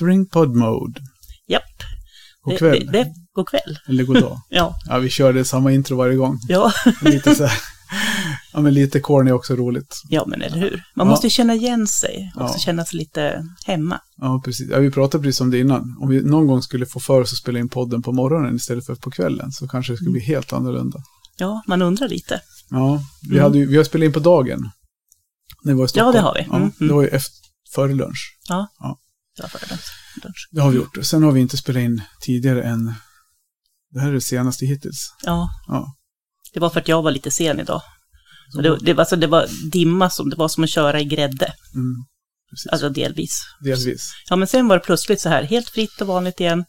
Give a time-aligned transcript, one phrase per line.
[0.00, 1.00] Entering pod mode.
[1.48, 1.62] Japp.
[2.42, 2.86] God kväll.
[2.86, 3.78] det, det, god kväll.
[3.88, 4.40] Eller god dag.
[4.48, 4.74] Ja.
[4.88, 6.38] Ja, vi kör det samma intro varje gång.
[6.48, 6.72] Ja.
[7.02, 7.58] Lite så här.
[8.52, 10.02] Ja, men lite corny är också roligt.
[10.08, 10.82] ja, men eller hur.
[10.96, 11.10] Man Ja.
[11.10, 12.58] måste ju känna igen sig och Ja.
[12.58, 14.00] känna sig lite hemma.
[14.16, 14.68] Ja, precis.
[14.70, 15.96] Ja, vi pratade precis om det innan.
[16.00, 18.86] Om vi någon gång skulle få för oss att spela in podden på morgonen istället
[18.86, 20.98] för på kvällen så kanske det skulle bli helt annorlunda.
[21.36, 22.40] Ja, man undrar lite.
[22.70, 23.42] Ja, vi, Mm.
[23.42, 24.70] hade vi har spelat in på dagen.
[25.64, 26.12] När vi var i Stockholm.
[26.14, 26.40] det har vi.
[26.56, 27.34] Mm, Ja, det var ju efter,
[27.74, 28.38] före lunch.
[28.48, 28.66] Ja.
[28.78, 28.98] Ja.
[29.40, 30.48] Det lunch.
[30.62, 30.98] har vi gjort.
[31.02, 32.94] Sen har vi inte spelat in tidigare än...
[33.92, 35.14] Det här är det senaste hittills.
[35.22, 35.48] Ja.
[35.66, 35.96] Ja.
[36.52, 37.82] Det var för att jag var lite sen idag.
[38.56, 41.04] Och det, det, var, alltså, det var dimma, som, det var som att köra i
[41.04, 41.52] grädde.
[41.74, 41.96] Mm.
[42.70, 43.42] Alltså delvis.
[43.64, 44.12] Delvis.
[44.28, 46.64] Ja, men sen var det plötsligt så här, helt fritt och vanligt igen.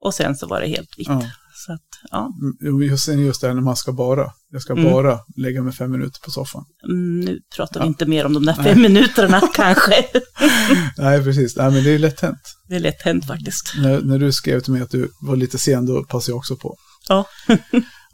[0.00, 1.08] Och sen så var det helt vitt.
[1.08, 1.30] Ja.
[1.66, 2.30] Så att, ja,
[2.66, 4.26] Mm, Just, sen just det här när man ska bara.
[4.50, 4.84] Jag ska Mm.
[4.92, 6.64] bara lägga mig fem minuter på soffan.
[6.88, 7.88] mm, nu pratar vi Ja.
[7.88, 8.64] inte mer om de där Nej.
[8.72, 9.94] fem minuterna kanske.
[10.98, 11.56] Nej, precis.
[11.56, 12.40] Nej, men det är lätt hänt.
[12.68, 13.72] Det är lätt hänt faktiskt.
[13.78, 16.56] När, när du skrev till mig att du var lite sen, då passade jag också
[16.56, 16.76] på.
[17.08, 17.24] Ja.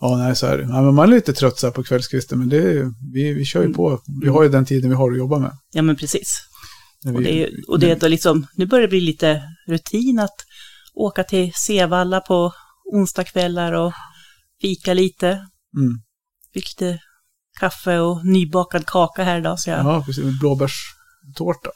[0.03, 0.65] Ja, nej, så är det.
[0.65, 3.63] Ja, men man är lite trött så här på kvällskvisten, men det vi, vi kör
[3.67, 4.01] ju på.
[4.23, 5.51] Vi har ju den tiden vi har att jobba med.
[5.73, 6.39] Ja, men precis.
[7.05, 9.43] När Och vi, det, är- och det är då liksom, nu börjar det bli lite
[9.69, 10.35] rutin att
[10.95, 12.53] åka till Sevalla på
[12.93, 13.93] onsdagskvällar och
[14.61, 15.27] fika lite.
[15.77, 16.03] mm,
[16.55, 16.99] Fick lite
[17.61, 20.41] kaffe och nybakad kaka här idag, så jag, ja, precis.
[20.41, 21.71] Blåbärstårta.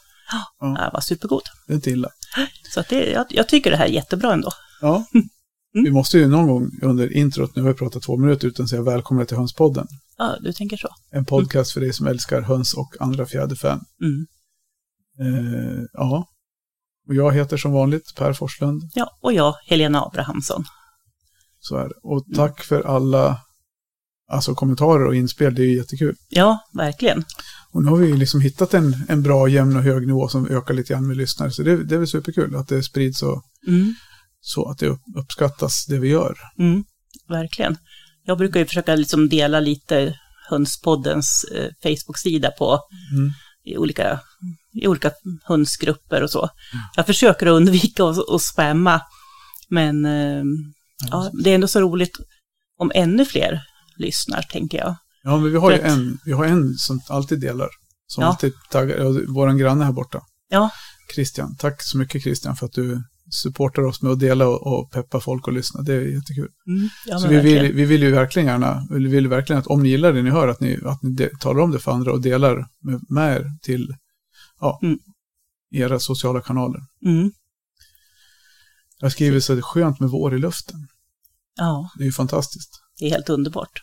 [0.59, 0.67] Ja.
[0.67, 1.41] det var supergod.
[1.67, 2.09] Det är inte illa.
[2.73, 4.51] Så att det, jag, jag tycker det här är jättebra ändå.
[4.81, 5.05] Ja.
[5.75, 5.83] Mm.
[5.85, 8.81] Vi måste ju någon gång under introt, nu har vi pratat två minuter utan säga
[8.81, 9.87] välkomna till Hönspodden.
[10.17, 10.87] Ja, du tänker så.
[11.11, 13.79] En podcast för dig som älskar höns och andra fjäderfän.
[14.01, 14.25] Mm.
[15.19, 16.27] Eh, ja.
[17.07, 18.81] Och jag heter som vanligt Per Forslund.
[18.93, 20.63] Ja, och jag, Helena Abrahamsson.
[21.67, 21.95] Så är det.
[22.03, 23.39] Och tack för alla
[24.31, 25.55] alltså, kommentarer och inspel.
[25.55, 26.15] Det är ju jättekul.
[26.29, 27.23] Ja, verkligen.
[27.71, 30.73] Och nu har vi liksom hittat en, en bra, jämn och hög nivå som ökar
[30.73, 31.51] lite grann med lyssnare.
[31.51, 33.93] Så det, det är väl superkul att det sprids så, Mm.
[34.41, 36.35] så att det upp, uppskattas det vi gör.
[36.59, 36.83] Mm.
[37.29, 37.77] Verkligen.
[38.25, 40.15] Jag brukar ju försöka liksom dela lite
[40.49, 42.79] Hönspoddens eh, Facebook-sida på
[43.13, 43.31] Mm.
[43.63, 44.19] i olika,
[44.73, 45.11] i olika
[45.43, 46.49] hönsgrupper och så.
[46.95, 49.01] Jag försöker undvika att, att spamma,
[49.69, 50.43] men eh,
[51.11, 52.17] ja, det är ändå så roligt
[52.77, 53.61] om ännu fler
[53.97, 54.95] lyssnar, tänker jag.
[55.23, 57.69] Ja, men vi har ju att- en, vi har en som alltid delar.
[58.07, 58.27] Som Ja.
[58.27, 60.21] alltid taggar, vår granne här borta.
[60.49, 60.69] Ja,
[61.15, 61.55] Christian.
[61.55, 65.19] Tack så mycket Christian för att du supportar oss med att dela och, och peppa
[65.19, 65.81] folk och lyssna.
[65.81, 66.49] Det är jättekul.
[66.67, 69.83] mm, ja så vi vill, vi vill ju verkligen gärna, vi vill verkligen att om
[69.83, 72.11] ni gillar det ni hör, att ni, att ni de, talar om det för andra
[72.11, 73.95] och delar med, med er till
[74.59, 74.99] ja, Mm.
[75.71, 76.79] era sociala kanaler.
[77.05, 77.31] Mm,
[78.99, 80.87] Jag skriver så att det är skönt med vår i luften.
[81.55, 82.69] Ja, Det är ju fantastiskt.
[82.99, 83.81] det är helt underbart.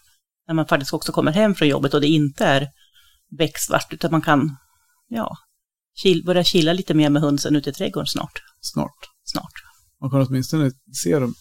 [0.48, 2.68] När man faktiskt också kommer hem från jobbet och det inte är
[3.38, 4.56] becksvart, utan man kan
[5.08, 5.36] ja,
[6.02, 8.42] chill, börja chilla lite mer med hönsen ute i trädgården snart.
[8.60, 8.94] Snart.
[9.24, 9.52] snart.
[10.00, 10.70] Man kan åtminstone
[11.02, 11.34] se dem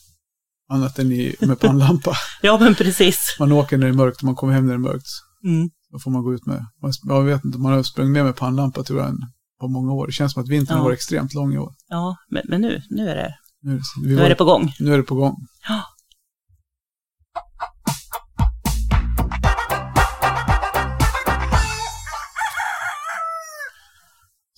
[0.69, 2.13] annat än i, med pannlampa.
[2.41, 3.35] Ja, men precis.
[3.39, 5.07] Man åker när det är mörkt och man kommer hem när det är mörkt.
[5.43, 5.69] Mm.
[5.91, 6.65] Då får man gå ut med,
[7.03, 9.17] jag vet inte, man har sprungit med med pannlampa tror jag en,
[9.59, 10.07] på många år.
[10.07, 10.79] Det känns som att vintern Ja.
[10.79, 11.73] har varit extremt lång i år.
[11.87, 14.73] Ja, men, men nu, nu, är det, Nu, är det- nu är det på gång.
[14.79, 15.35] nu är det på gång.
[15.67, 15.81] Ja.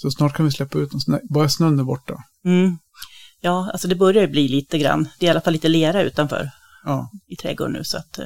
[0.04, 2.24] Så snart kan vi släppa ut dem, snö- bara snön är borta.
[2.46, 2.78] Mm.
[3.42, 5.08] Ja, alltså det börjar ju bli lite grann.
[5.20, 6.50] Det är i alla fall lite lera utanför
[6.86, 7.84] Ja, i trädgården nu.
[7.84, 8.26] Så att eh,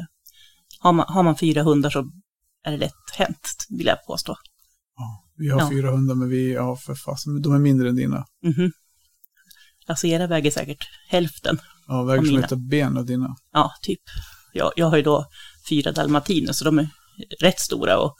[0.79, 1.99] har, man, har man fyra hundar så
[2.63, 4.35] är det lätt hänt, vill jag påstå.
[4.97, 5.23] ja.
[5.37, 5.69] vi har Ja.
[5.69, 8.25] fyra hundar men vi, ja för fasen, de är mindre än dina.
[8.43, 8.71] Mhm.
[9.87, 11.59] Alltså era väger säkert hälften.
[11.87, 13.35] Ja, väger som ett ben av dina.
[13.53, 14.01] Ja, typ.
[14.53, 15.25] Jag, jag har ju då
[15.69, 16.89] fyra dalmatiner, så de är
[17.41, 18.15] rätt stora och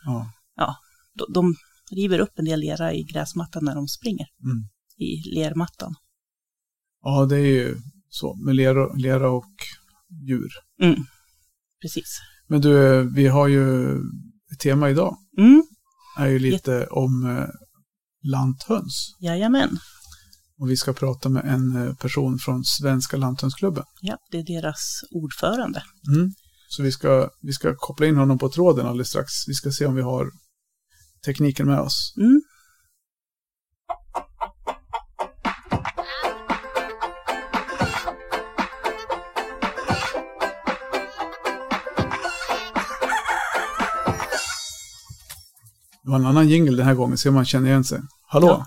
[0.56, 0.76] Ja.
[1.14, 1.56] de, de
[1.92, 4.28] river upp en del lera i gräsmattan när de springer.
[4.44, 4.68] Mm.
[4.98, 5.96] I lermattan.
[7.04, 7.76] ja, det är ju
[8.10, 9.54] så med lera, lera och
[10.28, 10.50] djur.
[10.82, 11.00] Mm.
[11.82, 12.20] Precis.
[12.48, 13.92] Men du, vi har ju
[14.54, 15.18] ett tema idag.
[15.38, 15.64] Mm,
[16.18, 17.48] är ju lite om eh,
[18.32, 19.16] lanthöns.
[19.20, 19.80] jajamän.
[20.60, 23.84] Och vi ska prata med en eh, person från Svenska Lanthönsklubben.
[24.02, 25.84] Ja, det är deras ordförande.
[26.16, 26.32] Mm.
[26.70, 29.32] Så vi ska, vi ska koppla in honom på tråden alldeles strax.
[29.48, 30.32] Vi ska se om vi har
[31.28, 32.14] tekniken med oss.
[32.18, 32.42] Mm.
[46.04, 48.00] Det var en annan jingle den här gången, så man känner igen sig.
[48.28, 48.66] Hallå, Ja.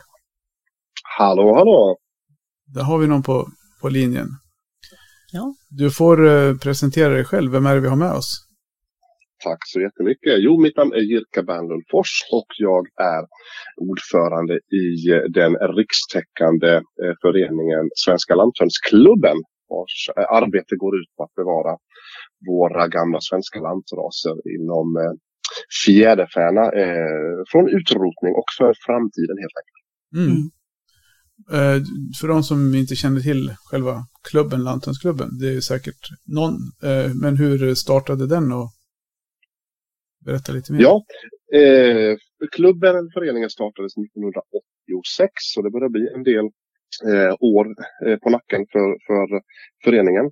[1.18, 1.96] Hallå, hallå.
[2.66, 3.48] där har vi någon på,
[3.80, 4.28] på linjen.
[5.32, 5.54] Ja.
[5.70, 7.52] Du får eh, presentera dig själv.
[7.52, 8.46] Vem är det vi har med oss?
[9.44, 10.34] Tack så jättemycket.
[10.46, 13.22] Jo, mitt namn är Jirka Bernlund Fors och jag är
[13.88, 16.72] ordförande i eh, den rikstäckande
[17.02, 19.38] eh, föreningen Svenska Lanthönsklubben
[19.69, 21.72] vars eh, arbete går ut på att bevara
[22.50, 24.88] våra gamla svenska lantraser inom
[25.84, 26.64] fjäderfäna
[27.50, 29.82] från utrotning och för framtiden helt enkelt.
[30.16, 30.31] Mm.
[30.31, 31.84] Mm.
[32.20, 33.94] För de som inte känner till själva
[34.31, 36.54] klubben, Lanthönsklubben, det är säkert någon,
[37.22, 38.70] men hur startade den och
[40.25, 40.81] Berätta lite mer.
[40.82, 41.05] Ja,
[41.61, 42.17] eh,
[42.52, 46.44] klubben, eller föreningen startades 1986 så det börjar bli en del
[47.11, 47.67] eh, år
[48.06, 49.43] eh, på nacken för, för
[49.84, 50.31] föreningen.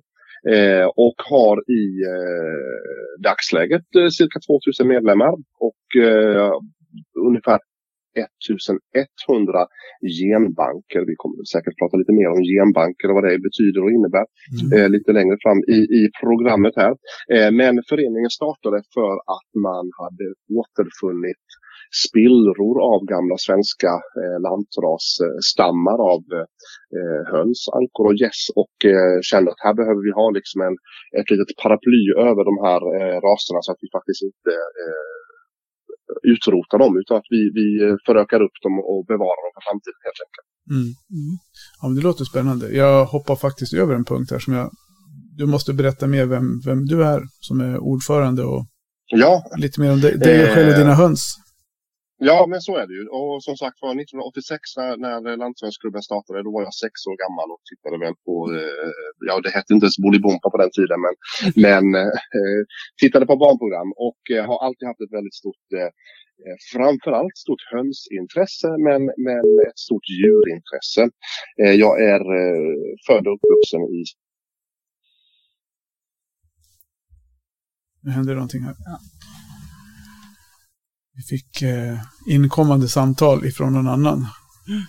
[0.49, 1.83] Eh, och har i
[2.13, 6.51] eh, dagsläget eh, cirka 2000 medlemmar och eh,
[7.27, 7.59] ungefär
[8.19, 9.67] 1100
[10.19, 11.01] genbanker.
[11.11, 14.67] Vi kommer säkert prata lite mer om genbanker och vad det betyder och innebär mm.
[14.75, 16.93] eh, lite längre fram i, i programmet här.
[17.35, 20.25] Eh, men föreningen startade för att man hade
[20.59, 21.45] återfunnit
[22.05, 26.23] spillror av gamla svenska eh, lantrasstammar av
[26.97, 30.75] eh, höns, ankor och gäss och eh, kände att här behöver vi ha liksom en,
[31.19, 35.19] ett litet paraply över de här eh, raserna så att vi faktiskt inte eh,
[36.33, 37.67] utrota dem utan att vi, vi
[38.05, 40.47] förökar upp dem och bevarar dem för framtiden helt enkelt.
[40.75, 40.89] Mm.
[41.17, 41.33] Mm.
[41.79, 42.65] Ja, men det låter spännande.
[42.83, 44.69] Jag hoppar faktiskt över en punkt här som jag...
[45.37, 48.65] Du måste berätta mer vem, vem du är som är ordförande och
[49.05, 49.43] ja.
[49.57, 51.35] lite mer om dig, dig själv och dina höns.
[52.21, 53.03] Ja, men så är det ju.
[53.19, 57.47] Och som sagt var 1986 när, när Landsvenskklubben startade, då var jag sex år gammal
[57.53, 58.91] och tittade väl på, eh,
[59.29, 61.15] ja det hette inte ens Bolibompa på den tiden, men,
[61.65, 61.85] men
[62.39, 62.61] eh,
[63.01, 65.91] tittade på barnprogram och eh, har alltid haft ett väldigt stort eh,
[66.45, 71.03] eh, framförallt stort hönsintresse men, men ett stort djurintresse.
[71.61, 72.73] Eh, jag är eh,
[73.07, 74.01] född och uppvuxen i
[78.03, 78.75] Nu händer någonting här.
[78.89, 78.95] Ja.
[81.19, 84.27] Vi fick eh, inkommande samtal ifrån någon annan.
[84.67, 84.81] Mm.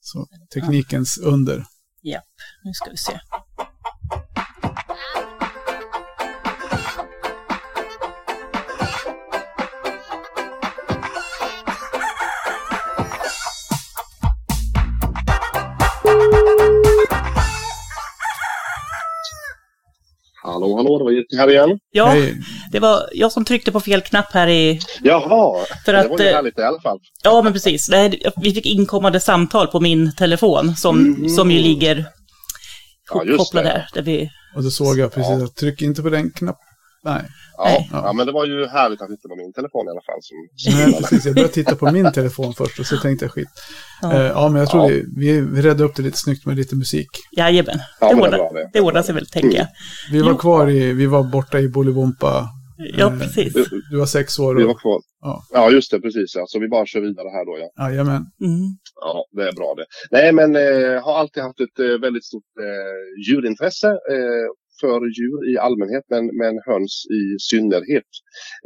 [0.00, 1.28] Så teknikens ja.
[1.28, 1.64] under.
[2.02, 2.24] Japp,
[2.64, 3.20] nu ska vi se.
[20.42, 21.78] Hallå, hallå, det var Jytte här igen.
[21.90, 22.40] Ja, Hej.
[22.74, 24.80] Det var jag som tryckte på fel knapp här i...
[25.02, 26.98] Jaha, för att, det var ju eh, härligt i alla fall.
[27.24, 27.90] Ja, men precis.
[28.36, 31.28] vi fick inkommande samtal på min telefon som, mm.
[31.28, 32.06] som ju ligger
[33.14, 33.88] ja, kopplad här.
[33.94, 34.30] Där vi...
[34.56, 35.44] Och då såg jag precis ja.
[35.44, 36.66] att tryck inte på den knappen.
[37.04, 37.22] Nej.
[37.56, 40.20] Ja, ja, men det var ju härligt att inte var min telefon i alla fall.
[40.22, 40.36] Som,
[40.74, 41.26] Nej, precis.
[41.26, 43.48] Jag började titta på min telefon först och så tänkte jag skit.
[44.02, 45.02] Ja, uh, ja men jag tror ja.
[45.16, 47.08] vi, vi räddade upp det lite snyggt med lite musik.
[47.36, 48.70] Jajamän, ja, det, ordnar, det.
[48.72, 49.66] det ordnar sig väl, tänker jag.
[50.12, 52.48] Vi var kvar i, vi var borta i Bolibompa.
[52.76, 53.52] Ja, uh, precis.
[53.52, 54.54] Du, du, var sex år.
[54.54, 55.00] Och, vi var kvar.
[55.20, 55.42] Ja.
[55.52, 56.34] ja, just det, precis.
[56.34, 56.44] Ja.
[56.46, 57.84] Så vi bara kör vidare här då, ja.
[57.84, 58.22] Jajamän.
[58.40, 58.70] Mm.
[59.00, 59.86] Ja, det är bra det.
[60.10, 63.88] Nej, men eh, har alltid haft ett eh, väldigt stort eh, djurintresse.
[63.88, 64.48] Eh,
[64.80, 68.10] för djur i allmänhet men, men höns i synnerhet.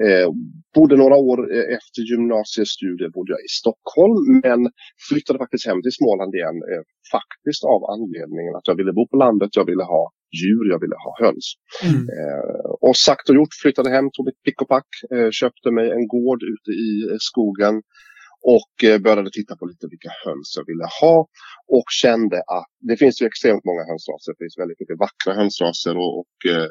[0.05, 0.29] Eh,
[0.75, 4.61] bodde några år eh, efter gymnasiestudier bodde jag i Stockholm men
[5.09, 6.59] flyttade faktiskt hem till Småland igen.
[6.71, 6.83] Eh,
[7.17, 10.03] faktiskt av anledningen att jag ville bo på landet, jag ville ha
[10.41, 11.55] djur, jag ville ha höns.
[11.85, 12.03] Mm.
[12.17, 15.91] Eh, och sagt och gjort, flyttade hem, tog mitt pick och pack, eh, köpte mig
[15.91, 17.83] en gård ute i eh, skogen
[18.43, 21.17] och eh, började titta på lite vilka höns jag ville ha
[21.77, 24.33] och kände att det finns ju extremt många hönsraser.
[24.33, 26.69] Det finns väldigt mycket vackra hönsraser och, och eh,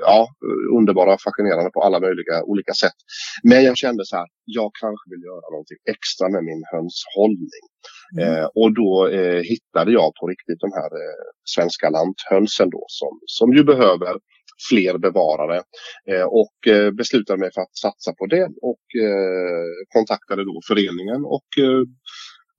[0.00, 0.28] ja,
[0.78, 2.98] underbara och fascinerande på alla möjliga olika sätt.
[3.42, 7.64] Men jag kände så här, jag kanske vill göra någonting extra med min hönshållning.
[8.18, 8.24] Mm.
[8.24, 13.12] Eh, och då eh, hittade jag på riktigt de här eh, svenska lanthönsen då som,
[13.26, 14.14] som ju behöver
[14.70, 15.62] fler bevarare
[16.10, 21.24] eh, och eh, beslutade mig för att satsa på det och eh, kontaktade då föreningen
[21.24, 21.48] och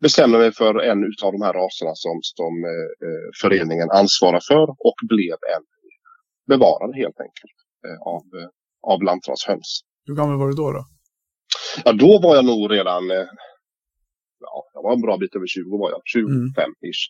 [0.02, 2.54] bestämde mig för en av de här raserna som, som
[3.42, 5.64] föreningen ansvarar för och blev en
[6.48, 7.58] bevarare helt enkelt
[8.06, 8.24] av,
[8.94, 9.82] av lantrashöns.
[10.06, 10.72] Hur gammal var du då?
[10.72, 10.84] då?
[11.86, 13.04] Ja, då var jag nog redan
[14.52, 17.04] ja, jag var en bra bit över 20 var jag, 25-ish.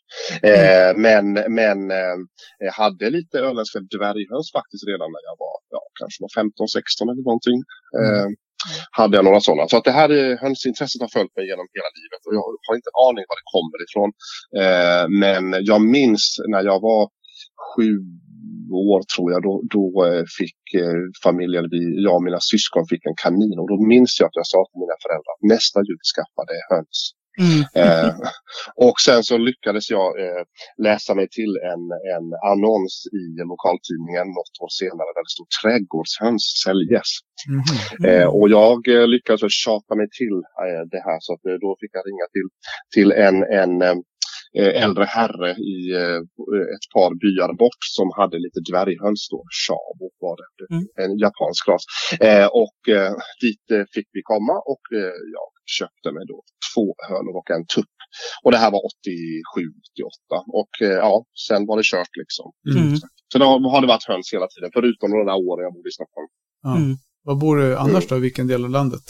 [0.43, 0.53] Mm.
[0.53, 1.25] Eh, men
[1.59, 2.17] men eh,
[2.81, 7.59] hade lite öländska dvärghöns faktiskt redan när jag var, ja, kanske var 15-16 eller någonting.
[7.99, 8.35] Eh, mm.
[8.99, 9.67] Hade jag några sådana.
[9.67, 10.09] Så att det här
[10.43, 13.51] hönsintresset har följt mig genom hela livet och jag har inte en aning var det
[13.55, 14.09] kommer ifrån.
[14.61, 16.23] Eh, men jag minns
[16.53, 17.03] när jag var
[17.69, 17.89] sju
[18.71, 23.05] år tror jag, då, då eh, fick eh, familjen, vi, jag och mina syskon fick
[23.05, 26.01] en kanin och då minns jag att jag sa till mina föräldrar att nästa jul
[26.13, 26.99] skaffar det höns
[27.39, 27.59] Mm.
[27.81, 28.13] Eh,
[28.75, 30.43] och sen så lyckades jag eh,
[30.77, 31.83] läsa mig till en,
[32.15, 37.09] en annons i lokaltidningen något år senare där det stod trädgårdshöns säljes.
[37.57, 38.05] Mhm.
[38.09, 40.37] Eh, och jag lyckades tjata mig till
[40.93, 42.47] det här så att då fick jag ringa till,
[42.95, 44.03] till en, en
[44.83, 46.19] äldre herre i eh,
[46.75, 49.39] ett par byar bort som hade lite dvärghöns då.
[49.61, 50.83] Shabo var det, Mm.
[51.03, 51.83] en japansk ras.
[52.29, 55.47] Eh, och eh, dit eh, fick vi komma och eh, jag
[55.77, 56.37] köpte mig då
[56.73, 57.95] två hönor och en tupp.
[58.43, 62.47] Och det här var 87-88 och eh, ja, sen var det kört liksom.
[62.75, 62.97] Mm.
[63.31, 66.27] Så då har det varit höns hela tiden, förutom några år jag bodde i Stockholm.
[66.77, 66.95] Mm.
[67.23, 68.15] Var bor du annars då?
[68.15, 69.05] Vilken del av landet?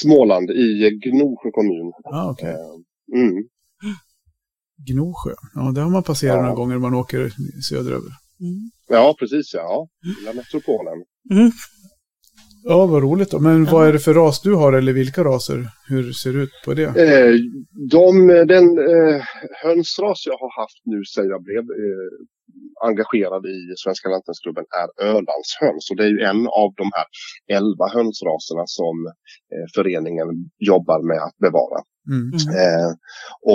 [0.00, 1.92] Småland i Gnosjö kommun.
[2.04, 2.34] Ah.
[2.42, 3.34] Eh, mm.
[4.88, 5.34] Gnosjö.
[5.54, 6.42] Ja, det har man passerat Ja.
[6.42, 7.32] några gånger när man åker
[7.68, 8.10] söderöver.
[8.40, 8.70] Mm.
[8.88, 9.88] Ja, precis ja.
[10.20, 11.04] Lilla metropolen.
[11.30, 11.50] Mm.
[12.66, 13.38] Ja, vad roligt då.
[13.40, 13.72] Men Ja.
[13.72, 15.68] vad är det för ras du har eller vilka raser?
[15.88, 16.82] Hur ser det ut på det?
[16.84, 17.34] Eh,
[17.90, 19.22] de, den eh,
[19.64, 22.10] hönsras jag har haft nu sedan jag blev eh,
[22.88, 25.90] engagerad i Svenska Lantbruksklubben är Ölandshöns.
[25.90, 27.06] Och det är ju en av de här
[27.58, 28.96] elva hönsraserna som
[29.52, 30.28] eh, föreningen
[30.58, 31.80] jobbar med att bevara.
[32.10, 32.26] Mm.
[32.32, 32.54] Mm.
[32.62, 32.90] Eh,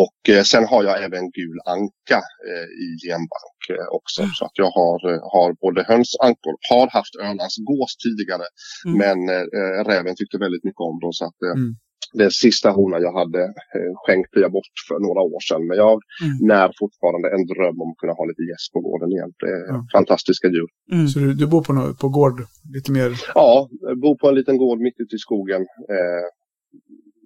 [0.02, 4.22] och eh, sen har jag även gul anka eh, i genbank eh, också.
[4.38, 6.54] Så att jag har, eh, har både höns och ankor.
[6.70, 8.46] Har haft Ölands gås tidigare.
[8.86, 8.98] Mm.
[9.04, 11.14] Men eh, räven tyckte väldigt mycket om dem.
[11.14, 11.76] Så att, eh, Mm.
[12.14, 15.68] Den sista honan jag hade eh, skänkte jag bort för några år sedan.
[15.68, 16.38] Men jag Mm.
[16.52, 19.32] när fortfarande en dröm om att kunna ha lite gäst på gården igen.
[19.44, 19.86] Det är Ja.
[19.98, 20.70] fantastiska djur.
[20.96, 21.08] Mm.
[21.08, 22.38] Så du, du bor på, på gård
[22.76, 23.10] lite mer?
[23.36, 25.62] Ja, jag bor på en liten gård mitt ute i skogen.
[25.96, 26.24] Eh,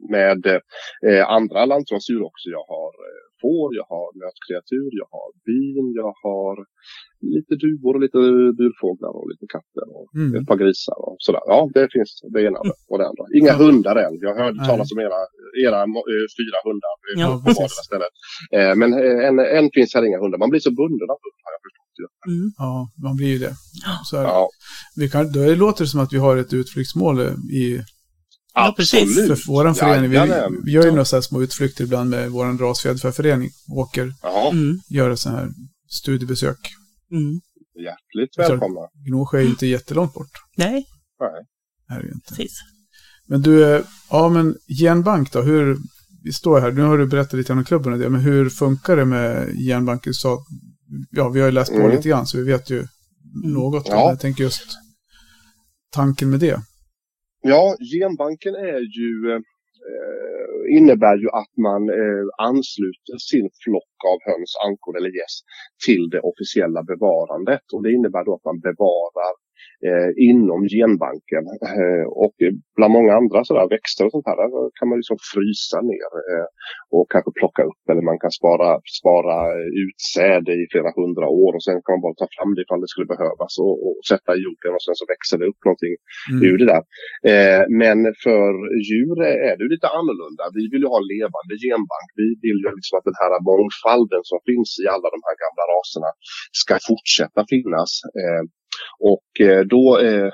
[0.09, 0.41] med
[1.07, 2.45] eh, andra lantradsdjur också.
[2.57, 6.55] Jag har eh, får, jag har nötkreatur, jag har bin, jag har
[7.35, 8.17] lite duvor och lite
[8.59, 10.29] burfåglar och lite katter och Mm.
[10.37, 11.43] ett par grisar och sådär.
[11.51, 12.59] Ja, det finns det ena
[12.91, 13.23] och det andra.
[13.39, 14.15] Inga hundar än.
[14.27, 14.67] Jag hörde Nej.
[14.69, 15.19] talas om era,
[15.65, 15.79] era
[16.13, 18.13] eh, fyra hundar eh, Ja, på vardera stället.
[18.57, 18.89] Eh, men
[19.27, 20.37] än, än finns här inga hundar.
[20.43, 21.83] Man blir så bunden av hund har jag förstått.
[22.33, 22.47] Mm.
[22.63, 22.73] Ja,
[23.05, 23.53] man blir ju det.
[24.09, 24.49] Så här, Ja,
[24.99, 27.17] vi kan, då låter det som att vi har ett utflyktsmål
[27.63, 27.65] i
[28.53, 29.01] Ja, precis.
[29.17, 29.39] absolut.
[29.43, 30.09] för vår förening.
[30.09, 30.17] Vi,
[30.65, 33.49] vi gör ju några så här små utflykter ibland med vår rasfjäderfäförening.
[33.71, 34.79] Åker, Ja, Mm.
[34.89, 35.49] gör så här
[35.89, 36.57] studiebesök.
[37.11, 37.41] Mm.
[37.83, 38.79] hjärtligt välkomna.
[39.07, 40.31] Gnosjö är ju inte jättelångt bort.
[40.57, 40.85] Nej,
[41.19, 41.45] Nej.
[41.97, 42.29] Är det ju inte.
[42.35, 42.57] precis.
[43.27, 45.77] Men du, eh, ja men genbank då, hur,
[46.23, 48.95] vi står här, nu har du berättat lite om klubben och det, men hur funkar
[48.95, 50.03] det med genbank?
[50.03, 50.45] Du sa,
[51.09, 51.91] ja vi har ju läst på Mm.
[51.91, 52.87] lite grann så vi vet ju
[53.43, 53.87] något.
[53.87, 53.95] Ja.
[53.95, 54.63] Men jag tänker just
[55.91, 56.61] tanken med det.
[57.45, 64.51] Ja, genbanken är ju, eh, innebär ju att man eh, ansluter sin flock av höns,
[64.67, 65.35] ankor eller gäss
[65.85, 67.65] till det officiella bevarandet.
[67.73, 69.33] Och det innebär då att man bevarar
[70.29, 71.43] inom genbanken.
[71.81, 72.35] Eh, och
[72.77, 76.47] bland många andra sådär växter och sånt här, där kan man liksom frysa ner eh,
[76.95, 79.37] och kanske plocka upp eller man kan spara, spara
[79.85, 82.91] utsäde i flera hundra år och sen kan man bara ta fram det ifall det
[82.93, 85.95] skulle behövas och, och sätta i jorden och sen så växer det upp någonting
[86.31, 86.39] Mm.
[86.47, 86.83] ur det där.
[87.31, 88.51] Eh, men för
[88.87, 89.17] djur
[89.49, 90.43] är det lite annorlunda.
[90.57, 92.07] Vi vill ju ha levande genbank.
[92.21, 95.63] Vi vill ju liksom att den här mångfalden som finns i alla de här gamla
[95.75, 96.09] raserna
[96.61, 97.91] ska fortsätta finnas.
[98.99, 100.31] Och eh, då eh,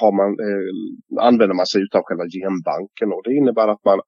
[0.00, 3.12] har man, eh, använder man sig av själva genbanken.
[3.12, 4.00] Och det innebär att man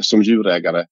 [0.00, 0.84] som djurägare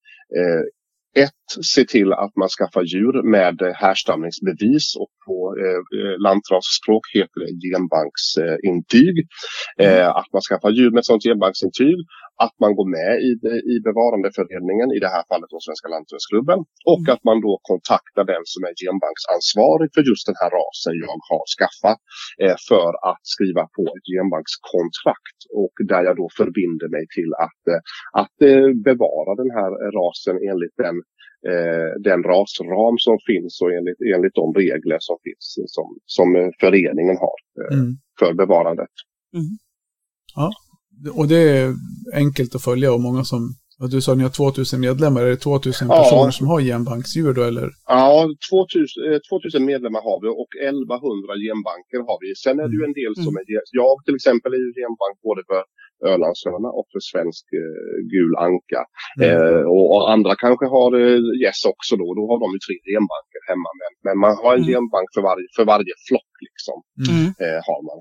[1.16, 1.43] ett,
[1.74, 7.38] se till att man skaffar djur med eh, härstamningsbevis och på eh, eh, lantrasspråk heter
[7.44, 9.16] det genbanksintyg.
[9.84, 11.98] Eh, att man skaffar djur med sådant genbanksintyg.
[12.46, 13.30] Att man går med i,
[13.72, 16.60] i bevarandeföreningen, i det här fallet då Svenska Lantbruksklubben.
[16.92, 21.18] Och att man då kontaktar den som är genbanksansvarig för just den här rasen jag
[21.30, 21.98] har skaffat.
[22.42, 25.38] Eh, för att skriva på ett genbankskontrakt.
[25.62, 27.80] Och där jag då förbinder mig till att, eh,
[28.22, 28.36] att
[28.88, 30.96] bevara den här rasen enligt den
[32.08, 36.48] den rasram som finns och enligt, enligt de regler som finns eh, som, som eh,
[36.60, 37.92] föreningen har eh, Mm.
[38.18, 38.90] för bevarandet.
[41.18, 41.74] Och det är
[42.14, 43.40] enkelt att följa och många som,
[43.78, 45.94] ja, du sa att ni har 2000 medlemmar, är det 2000 Ja.
[46.02, 47.68] personer som har genbanksdjur då eller?
[47.86, 52.28] Ja, 2000, eh, 2000 medlemmar har vi och 1100 genbanker har vi.
[52.44, 53.44] Sen är det ju en del som är,
[53.82, 55.62] jag till exempel är ju genbank både för
[56.12, 58.80] Ölandshöna och för svensk eh, gul anka.
[59.20, 59.28] Mm.
[59.34, 62.76] Eh, och, och andra kanske har eh, gäss också då, då har de ju tre
[62.92, 63.70] genbanker hemma.
[63.80, 64.72] Men, men man har en Mm.
[64.74, 66.76] genbank för varje, för varje flock liksom.
[67.10, 67.26] Mm.
[67.44, 67.98] Eh, har man.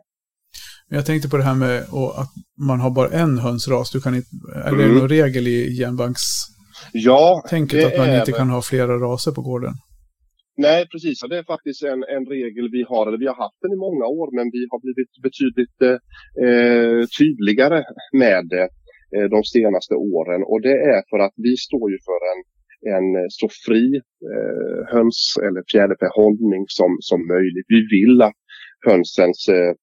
[0.87, 1.77] Men jag tänkte på det här med
[2.21, 2.31] att
[2.69, 3.91] man har bara en hönsras.
[3.91, 4.29] Du kan inte,
[4.67, 4.95] är det Mm.
[4.97, 8.37] någon regel i genbankstänket Ja, att man är inte det.
[8.37, 9.73] kan ha flera raser på gården?
[10.57, 11.17] Nej, precis.
[11.29, 14.05] Det är faktiskt en, en regel vi har, eller vi har haft den i många
[14.19, 15.97] år, men vi har blivit betydligt eh,
[16.45, 16.72] eh,
[17.19, 18.67] tydligare med det.
[19.15, 22.41] Eh, de senaste åren och det är för att vi står ju för en,
[22.95, 23.85] en eh, så fri
[24.31, 27.65] eh, höns eller fjäderfähållning som, som möjligt.
[27.67, 28.39] Vi vill att
[28.89, 29.73] hönsens eh,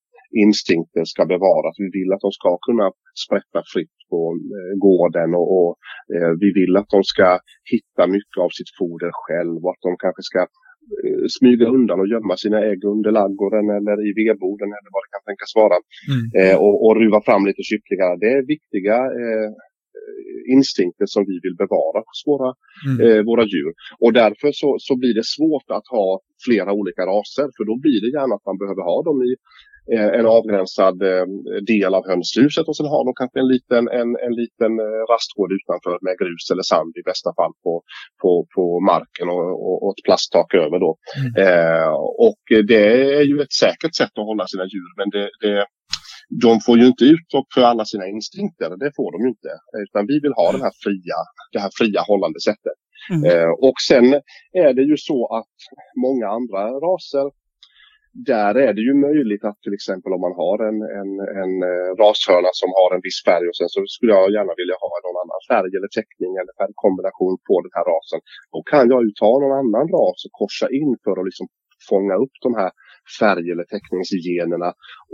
[0.44, 1.74] instinkter ska bevaras.
[1.78, 2.86] Vi vill att de ska kunna
[3.24, 4.20] sprätta fritt på
[4.56, 5.72] eh, gården och, och
[6.14, 7.38] eh, vi vill att de ska
[7.74, 10.40] hitta mycket av sitt foder själv och att de kanske ska
[11.38, 15.26] smyga undan och gömma sina ägg under laggården eller i vedboden eller vad det kan
[15.28, 15.76] tänkas vara.
[16.12, 16.24] Mm.
[16.38, 18.12] Eh, och, och ruva fram lite kycklingar.
[18.22, 19.50] Det är viktiga eh,
[20.56, 22.50] instinkter som vi vill bevara hos våra,
[22.88, 22.96] mm.
[23.04, 23.72] eh, våra djur.
[24.04, 28.00] Och därför så, så blir det svårt att ha flera olika raser för då blir
[28.04, 29.32] det gärna att man behöver ha dem i
[29.98, 31.26] en avgränsad eh,
[31.66, 35.52] del av hönshuset och sen har de kanske en liten, en, en liten eh, rastgård
[35.52, 37.82] utanför med grus eller sand i bästa fall på,
[38.22, 40.96] på, på marken och, och, och ett plasttak över då.
[41.18, 41.30] Mm.
[41.44, 41.92] Eh,
[42.28, 42.42] och
[42.72, 42.86] det
[43.18, 45.66] är ju ett säkert sätt att hålla sina djur men det, det
[46.42, 49.52] de får ju inte utlopp för alla sina instinkter, det får de ju inte.
[49.84, 51.18] Utan vi vill ha den här fria,
[51.52, 52.78] det här fria hållande sättet.
[53.12, 53.24] Mm.
[53.30, 54.04] Eh, och sen
[54.64, 55.56] är det ju så att
[56.06, 57.26] många andra raser
[58.12, 61.10] där är det ju möjligt att till exempel om man har en, en,
[61.42, 64.76] en eh, rashörna som har en viss färg och sen så skulle jag gärna vilja
[64.84, 68.20] ha någon annan färg eller teckning eller färgkombination på den här rasen.
[68.54, 71.46] Då kan jag ju ta någon annan ras och korsa in för att liksom
[71.90, 72.70] fånga upp de här
[73.20, 74.70] färg eller teckningsgenerna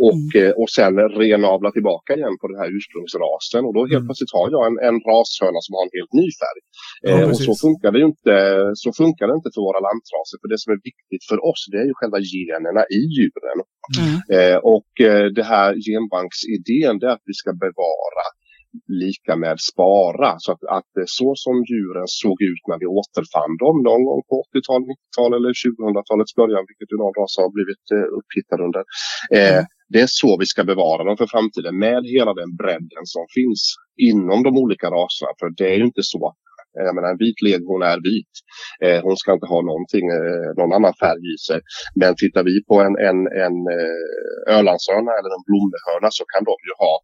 [0.07, 0.39] och, mm.
[0.39, 4.07] Eh, och sen renavla tillbaka igen på den här ursprungsrasen och då helt mm.
[4.09, 6.61] plötsligt har jag en, en rashörna som har en helt ny färg.
[7.07, 8.37] Ja, eh, och så funkar, det ju inte,
[8.83, 11.79] så funkar det inte för våra lantraser för det som är viktigt för oss det
[11.83, 13.59] är ju själva generna i djuren.
[14.01, 14.17] Mm.
[14.37, 18.25] Eh, och eh, det här genbanksidén det är att vi ska bevara
[19.05, 20.31] lika med spara.
[20.45, 24.35] Så att, att så som djuren såg ut när vi återfann dem någon gång på
[24.47, 28.83] 80-talet, 90-talet eller 2000-talets början, vilket ju någon ras har blivit eh, upphittad under.
[29.39, 29.65] Eh, mm.
[29.93, 33.63] det är så vi ska bevara dem för framtiden med hela den bredden som finns
[34.11, 35.31] inom de olika raserna.
[35.41, 36.25] För det är ju inte så
[36.85, 38.35] jag menar, en vit leghorn är vit.
[38.85, 41.61] Eh, hon ska inte ha någonting, eh, någon annan färg i sig.
[42.01, 46.57] Men tittar vi på en, en, en eh, ölandshörna eller en blommehörna så kan de
[46.69, 46.95] ju ha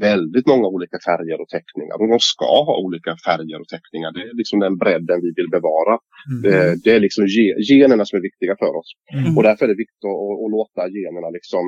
[0.00, 1.96] väldigt många olika färger och teckningar.
[2.00, 4.10] Och de ska ha olika färger och teckningar.
[4.12, 5.94] Det är liksom den bredden vi vill bevara.
[6.30, 6.78] Mm.
[6.84, 7.24] Det är liksom
[7.72, 8.90] generna som är viktiga för oss.
[9.18, 9.36] Mm.
[9.36, 11.64] Och därför är det viktigt att, att låta generna liksom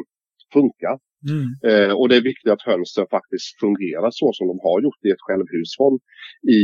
[0.53, 0.93] funka.
[1.31, 1.47] Mm.
[1.69, 5.11] Eh, och det är viktigt att hönsen faktiskt fungerar så som de har gjort i
[5.11, 5.97] ett självhushåll
[6.59, 6.63] i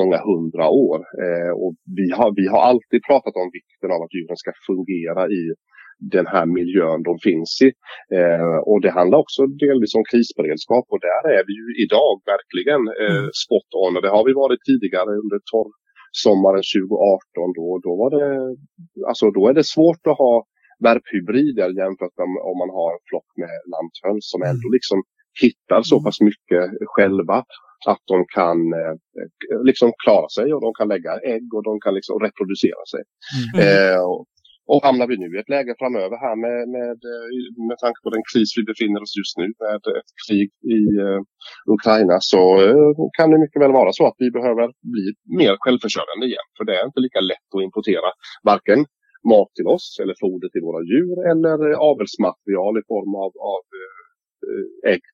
[0.00, 0.98] många hundra år.
[1.24, 5.22] Eh, och vi har, vi har alltid pratat om vikten av att djuren ska fungera
[5.40, 5.42] i
[5.98, 7.70] den här miljön de finns i.
[8.18, 12.82] Eh, och det handlar också delvis om krisberedskap och där är vi ju idag verkligen
[13.02, 13.30] eh, mm.
[13.44, 15.70] spot on och det har vi varit tidigare under torr
[16.26, 18.26] sommaren 2018 då, då var det,
[19.08, 20.34] alltså då är det svårt att ha
[20.86, 24.76] värphybrider jämfört med om man har en flock med lanthöns som ändå mm.
[24.76, 24.98] liksom
[25.44, 27.38] hittar så pass mycket själva
[27.86, 28.94] att de kan eh,
[29.68, 33.02] liksom klara sig och de kan lägga ägg och de kan liksom reproducera sig.
[33.54, 33.54] Mm.
[33.62, 34.04] Eh,
[34.72, 37.26] och hamnar vi nu i ett läge framöver här med, med, eh,
[37.68, 41.20] med tanke på den kris vi befinner oss just nu med ett krig i uh,
[41.76, 45.06] Ukraina så uh, kan det mycket väl vara så att vi behöver bli
[45.40, 46.48] mer självförsörjande igen.
[46.56, 48.08] För det är inte lika lätt att importera
[48.50, 48.80] varken
[49.32, 51.56] mat till oss eller foder till våra djur eller
[51.90, 53.62] avelsmaterial i form av, av
[54.48, 55.04] uh, ägg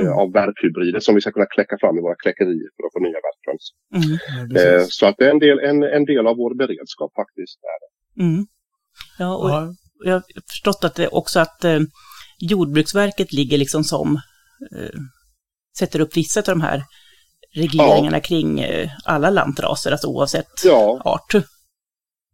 [0.00, 0.12] mm.
[0.20, 3.20] av värphybrider som vi ska kunna kläcka fram i våra kläckerier för att få nya
[3.26, 3.64] värphöns.
[3.98, 4.14] Mm.
[4.54, 7.58] Ja, så att det är en del, en, en del av vår beredskap faktiskt.
[8.26, 8.46] Mm.
[9.18, 9.74] Ja, och ja.
[10.04, 11.80] jag har förstått att det också att eh,
[12.38, 14.16] Jordbruksverket ligger liksom som,
[14.76, 15.00] eh,
[15.78, 16.82] sätter upp vissa av de här
[17.54, 18.22] regleringarna ja.
[18.22, 21.02] kring eh, alla lantraser, alltså oavsett ja.
[21.04, 21.44] art.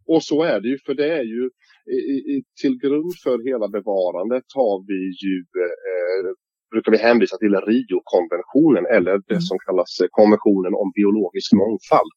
[0.07, 1.49] Och så är det ju, för det är ju
[1.97, 1.97] i,
[2.33, 6.33] i, till grund för hela bevarandet har vi ju eh,
[6.73, 9.49] brukar vi hänvisa till Rio-konventionen eller det mm.
[9.49, 12.11] som kallas eh, konventionen om biologisk mångfald.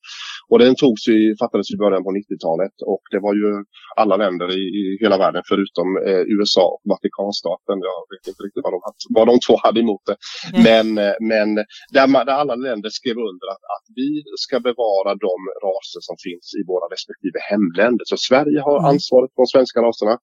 [0.51, 3.51] Och den togs i, fattades i början på 90-talet och det var ju
[4.01, 7.77] alla länder i, i hela världen förutom eh, USA och Vatikanstaten.
[7.91, 8.81] Jag vet inte riktigt vad de,
[9.17, 10.17] vad de två hade emot det.
[10.19, 10.61] Mm.
[10.69, 11.49] Men, eh, men
[11.97, 14.11] där, där, alla länder skrev under att, att vi
[14.45, 18.05] ska bevara de raser som finns i våra respektive hemländer.
[18.13, 18.91] Så Sverige har mm.
[18.93, 20.15] ansvaret för de svenska raserna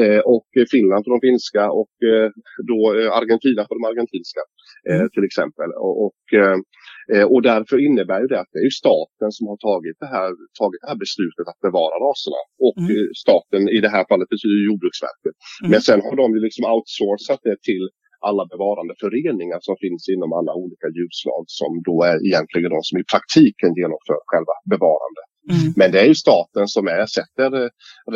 [0.00, 2.28] eh, och Finland för de finska och eh,
[2.70, 4.42] då eh, Argentina de argentinska
[4.88, 5.08] eh, mm.
[5.14, 5.68] till exempel.
[5.86, 10.10] Och, och, eh, och därför innebär det att det är staten som har tagit det
[10.16, 12.40] här, tagit det här beslutet att bevara raserna.
[12.66, 12.90] Och mm.
[12.90, 15.34] Eh, staten i det här fallet betyder Jordbruksverket.
[15.36, 15.70] Mm.
[15.72, 17.84] Men sen har de ju liksom outsourcat det till
[18.28, 22.96] alla bevarande föreningar som finns inom alla olika djurslag som då är egentligen de som
[23.02, 25.28] i praktiken genomför själva bevarandet.
[25.52, 25.68] Mm.
[25.76, 27.50] Men det är ju staten som är, sätter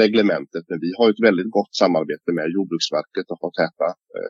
[0.02, 0.64] reglementet.
[0.70, 4.28] Men vi har ett väldigt gott samarbete med Jordbruksverket och har täta eh,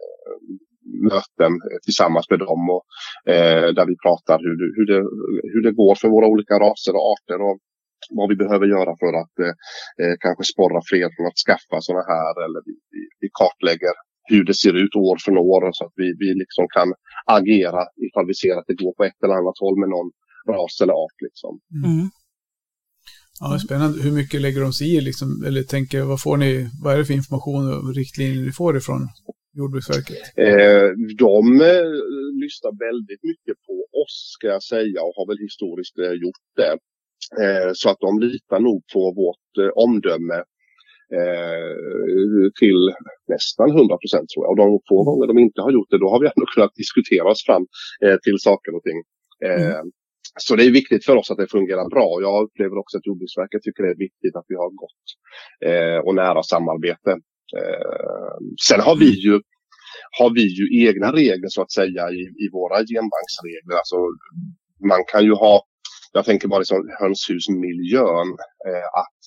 [1.12, 1.52] möten
[1.84, 2.82] tillsammans med dem och
[3.32, 5.00] eh, där vi pratar hur, hur, det,
[5.52, 7.58] hur det går för våra olika raser och arter och
[8.18, 9.54] vad vi behöver göra för att eh,
[10.02, 13.94] eh kanske sporra fler från att skaffa sådana här eller vi, vi, vi kartlägger
[14.30, 16.88] hur det ser ut år för år så att vi, vi liksom kan
[17.38, 20.10] agera ifall vi ser att det går på ett eller annat håll med någon
[20.52, 21.18] ras eller art.
[21.26, 21.52] Liksom.
[21.84, 22.10] Mm.
[23.40, 24.02] Ja, spännande.
[24.02, 25.00] Hur mycket lägger de sig i?
[25.00, 28.76] Liksom, eller tänker, vad, får ni, vad är det för information och riktlinjer ni får
[28.76, 29.08] ifrån
[29.58, 30.22] Jordbruksverket?
[30.46, 30.88] Eh,
[31.24, 31.90] de eh,
[32.42, 36.74] lyssnar väldigt mycket på oss ska jag säga och har väl historiskt eh, gjort det.
[37.42, 40.38] Eh, så att de litar nog på vårt eh, omdöme
[41.18, 41.74] eh,
[42.60, 42.80] till
[43.28, 44.50] nästan 100 procent tror jag.
[44.50, 47.28] Och de få gånger de inte har gjort det då har vi ändå kunnat diskutera
[47.30, 47.66] oss fram
[48.24, 48.98] till saker och ting.
[49.44, 49.90] Mm.
[50.40, 52.18] Så det är viktigt för oss att det fungerar bra.
[52.20, 55.06] Jag upplever också att Jordbruksverket tycker det är viktigt att vi har gott
[56.06, 57.10] och nära samarbete.
[57.56, 58.36] Eh,
[58.68, 59.40] sen har vi ju
[60.18, 63.76] har vi ju egna regler så att säga i, i våra genbanksregler.
[63.82, 63.96] Alltså,
[64.90, 65.62] man kan ju ha,
[66.12, 68.28] jag tänker bara liksom hönshusmiljön,
[68.68, 69.18] eh, att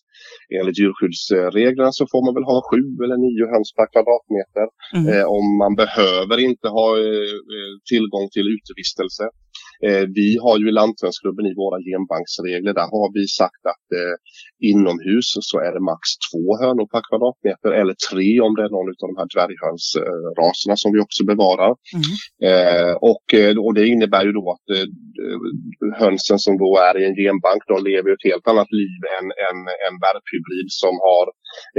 [0.59, 4.67] enligt djurskyddsreglerna så får man väl ha sju eller nio höns per kvadratmeter.
[4.97, 5.07] Mm.
[5.11, 9.23] Eh, om man behöver inte ha eh, eh tillgång till utevistelse.
[9.87, 14.15] Eh, vi har ju i Lantmänsklubben i våra genbanksregler, där har vi sagt att eh,
[14.69, 18.89] inomhus så är det max två hönor per kvadratmeter eller tre om det är någon
[19.03, 21.73] av de här dvärghönsraserna som vi också bevarar.
[21.97, 22.11] Mm.
[22.49, 23.25] Eh, och,
[23.65, 24.67] och det innebär ju då att
[26.01, 29.59] hönsen som då är i en genbank, de lever ett helt annat liv än en,
[29.87, 31.25] en värphybrid som har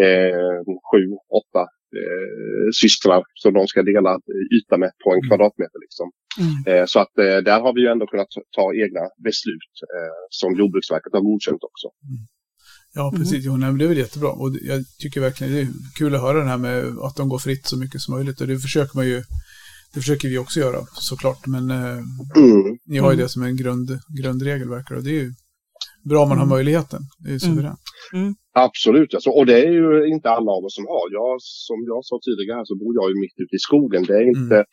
[0.05, 1.03] eh, sju,
[1.41, 1.63] åtta
[2.01, 4.13] eh, systrar som de ska dela
[4.57, 5.29] yta med på en mm.
[5.29, 5.81] kvadratmeter.
[5.87, 6.07] Liksom.
[6.43, 6.55] Mm.
[6.69, 10.51] Eh, så att eh, där har vi ju ändå kunnat ta egna beslut eh, som
[10.59, 11.89] Jordbruksverket har godkänt också.
[12.09, 12.23] Mm.
[12.95, 13.47] Ja, precis.
[13.47, 13.63] Mm.
[13.63, 14.31] Jo, det är väl jättebra.
[14.31, 16.77] Och jag tycker verkligen det är kul att höra det här med
[17.07, 18.41] att de går fritt så mycket som möjligt.
[18.41, 19.23] Och det försöker man ju
[19.95, 21.99] det försöker vi också göra såklart, men eh,
[22.37, 22.79] mm.
[22.85, 25.33] ni har ju det som en grund, grundregel verkar och det är ju
[26.11, 26.55] bra man har mm.
[26.57, 27.01] möjligheten.
[27.23, 27.85] Det är ju suveränt.
[28.15, 28.35] Mm.
[28.67, 31.07] Absolut, alltså, och det är ju inte alla av oss som har.
[31.21, 34.03] Jag, som jag sa tidigare så bor jag ju mitt ute i skogen.
[34.09, 34.67] Det är inte mm.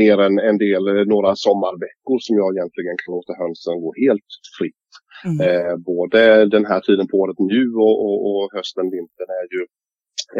[0.00, 4.30] mer än en del, eh, några sommarveckor som jag egentligen kan låta hönsen gå helt
[4.58, 4.86] fritt.
[5.28, 5.38] Mm.
[5.46, 6.20] Eh, både
[6.56, 9.62] den här tiden på året nu och, och, och hösten, vintern är ju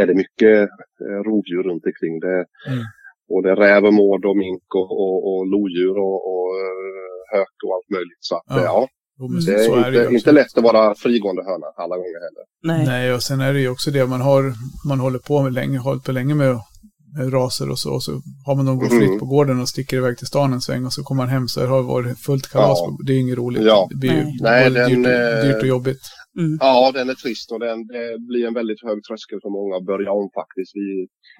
[0.00, 0.56] är det mycket
[1.04, 2.14] eh, rovdjur runt omkring.
[2.26, 2.38] Det,
[2.70, 2.84] mm.
[3.32, 7.74] Både räv och mård och mink och, och, och lodjur och, och eh, hök och
[7.74, 8.22] allt möjligt.
[8.28, 8.62] Så att, ja.
[8.64, 8.88] ja
[9.20, 12.44] Jo, det är, är inte, det inte lätt att vara frigående höna alla gånger heller.
[12.62, 12.86] Nej.
[12.86, 14.42] Nej, och sen är det ju också det man har,
[14.88, 16.58] man håller på med länge, hållit på länge med,
[17.16, 18.12] med raser och så, och så
[18.46, 19.18] har man dem gå fritt mm.
[19.18, 21.66] på gården och sticker iväg till stan en sväng och så kommer man hem så
[21.66, 22.78] har det varit fullt kalas.
[22.80, 22.96] Ja.
[23.06, 23.62] Det är inget roligt.
[23.62, 23.86] Ja.
[23.90, 24.38] Det blir Nej.
[24.40, 26.02] Nej, den, dyrt, och, dyrt och jobbigt.
[26.38, 26.58] Mm.
[26.60, 29.86] Ja, den är trist och den, det blir en väldigt hög tröskel för många att
[29.92, 30.72] börja om faktiskt.
[30.80, 30.88] Vi,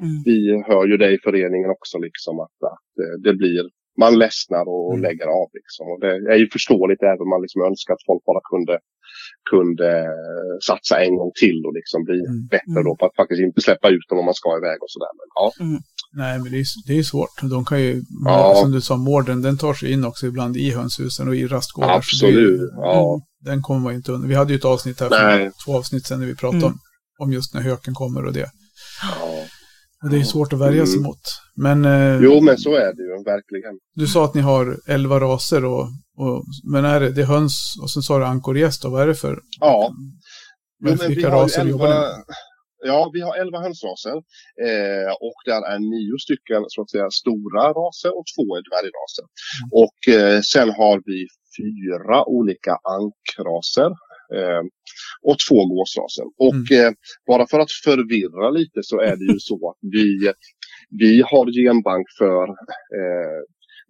[0.05, 0.17] mm.
[0.29, 0.37] vi
[0.69, 3.63] hör ju det i föreningen också, liksom att, att eh, det blir
[3.99, 5.03] man ledsnar och mm.
[5.03, 5.49] lägger av.
[5.59, 5.85] Liksom.
[5.93, 8.79] Och det är ju förståeligt även om man liksom önskar att folk bara kunde,
[9.51, 9.91] kunde
[10.69, 12.47] satsa en gång till och liksom bli mm.
[12.55, 12.99] bättre då mm.
[12.99, 15.13] på att faktiskt inte släppa ut dem om man ska iväg och sådär.
[15.19, 15.47] Men, ja.
[15.67, 15.81] Mm.
[16.13, 17.35] Nej, men det är, det är svårt.
[17.55, 18.55] De kan ju, ja.
[18.61, 21.97] som du sa, mården, den tar sig in också ibland i hönshusen och i rastgårdar.
[21.97, 23.21] Absolut, ju, ja.
[23.41, 24.29] Den kommer man inte undan.
[24.29, 26.73] Vi hade ju ett avsnitt här för två avsnitt sedan när vi pratade mm.
[26.73, 26.79] om,
[27.19, 28.51] om just när höken kommer och det.
[29.03, 29.45] Ja.
[30.03, 31.07] Och det är svårt att värja sig mm.
[31.07, 31.21] mot.
[31.57, 33.79] Men, eh, jo, men så är det ju verkligen.
[33.95, 35.83] Du sa att ni har elva raser, och,
[36.17, 39.15] och, men är det, det är höns och sen sa du ankorgäst, vad är det
[39.15, 39.39] för?
[39.61, 39.95] Ja.
[40.81, 42.25] Men, men vilka raser elva, jobbar ni med?
[42.85, 44.17] Ja, vi har elva hönsraser
[44.67, 49.27] eh, och där är nio stycken så att säga stora raser och två är dvärgraser.
[49.27, 49.69] Mm.
[49.83, 51.19] Och eh, sen har vi
[51.59, 53.91] fyra olika ankraser
[54.39, 54.63] eh,
[55.29, 56.27] och två gåsraser.
[56.47, 56.87] Och mm.
[56.87, 56.93] eh,
[57.27, 60.33] bara för att förvirra lite så är det ju så att vi,
[61.03, 62.45] vi har genbank för
[62.99, 63.41] eh,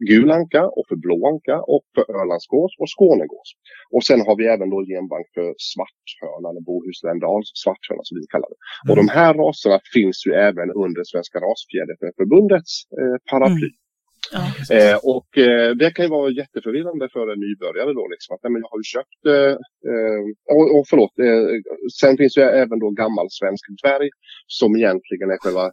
[0.08, 3.48] gul anka och för blå anka och för Ölandsgås och Skånegås.
[3.94, 7.18] Och sen har vi även då genbank för svarthörna eller bohuslän
[7.62, 8.60] svarthörna som vi kallar det.
[8.60, 8.88] Mm.
[8.90, 13.70] Och de här raserna finns ju även under Svenska Rasfjäderförbundets eh, paraply.
[13.72, 13.80] Mm.
[14.32, 18.34] Ja, eh, och eh, det kan ju vara jätteförvirrande för en nybörjare då liksom.
[18.34, 19.54] Att, nej, men jag har ju köpt, eh,
[19.90, 20.20] eh
[20.56, 21.46] och, och förlåt, eh,
[22.00, 24.08] sen finns ju även då gammal svensk dvärg
[24.46, 25.64] som egentligen är själva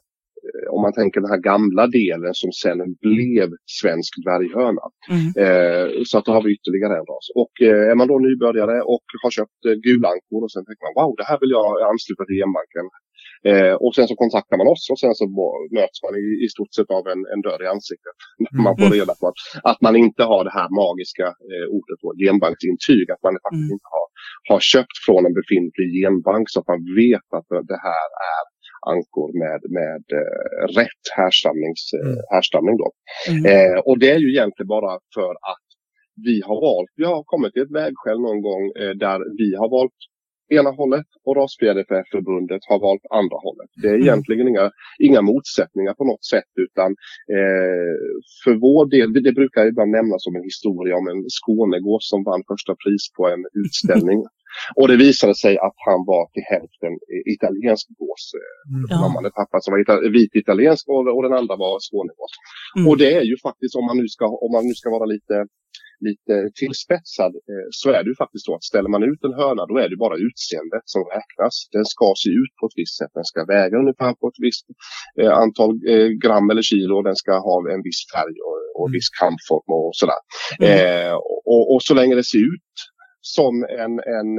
[0.48, 4.86] eh, om man tänker den här gamla delen som sen blev svensk dvärghöna.
[5.15, 5.28] Mm.
[5.43, 7.28] Eh, så att då har vi ytterligare en ras.
[7.41, 10.98] Och eh, är man då nybörjare och har köpt eh, gulankor och sen tänker man
[11.00, 12.88] wow, det här vill jag ansluta till genbanken.
[13.52, 15.26] Eh, och sen så kontaktar man oss och sen så
[15.78, 18.15] möts man i, i stort sett av en, en dörr i ansiktet.
[18.39, 18.63] Mm.
[18.65, 19.39] Man får reda på att,
[19.71, 23.06] att man inte har det här magiska eh, ordet på genbanksintyg.
[23.13, 23.76] Att man faktiskt mm.
[23.78, 24.08] inte har,
[24.52, 28.43] har köpt från en befintlig genbank så att man vet att det här är
[28.93, 32.23] ankor med, med eh, rätt härstamnings, eh, Mm.
[32.34, 32.78] härstamning.
[32.84, 32.89] Då.
[33.30, 33.43] Mm.
[33.52, 35.67] Eh, och det är ju egentligen bara för att
[36.28, 39.69] vi har valt, vi har kommit till ett vägskäl någon gång eh, där vi har
[39.78, 40.00] valt
[40.49, 43.69] ena hållet och Rasbiograförbundet har valt andra hållet.
[43.81, 44.01] Det är Mm.
[44.07, 46.89] egentligen inga, inga motsättningar på något sätt utan
[47.38, 47.93] eh,
[48.43, 52.23] för vår del, det, det brukar ibland nämnas som en historia om en Skånegås som
[52.23, 54.19] vann första pris på en utställning.
[54.79, 56.93] och det visade sig att han var till hälften
[57.36, 58.23] italiensk gås.
[58.71, 58.86] Mm.
[58.89, 58.95] Ja.
[59.01, 62.33] Mamman och pappan som var ita- vit italiensk och, och den andra var Skånegås.
[62.77, 62.88] Mm.
[62.89, 65.36] Och det är ju faktiskt om man nu ska, om man nu ska vara lite
[66.10, 69.65] lite tillspetsad eh, så är det ju faktiskt så att ställer man ut en höna
[69.65, 71.55] då är det bara utseendet som räknas.
[71.71, 73.12] Den ska se ut på ett visst sätt.
[73.13, 74.65] Den ska väga ungefär på ett visst
[75.21, 78.88] eh, antal eh, gram eller kilo och den ska ha en viss färg och, och
[78.88, 80.21] en viss kamform och sådär.
[80.60, 80.71] Mm.
[80.77, 81.13] Eh,
[81.51, 82.73] och, och så länge det ser ut
[83.21, 84.29] som en, en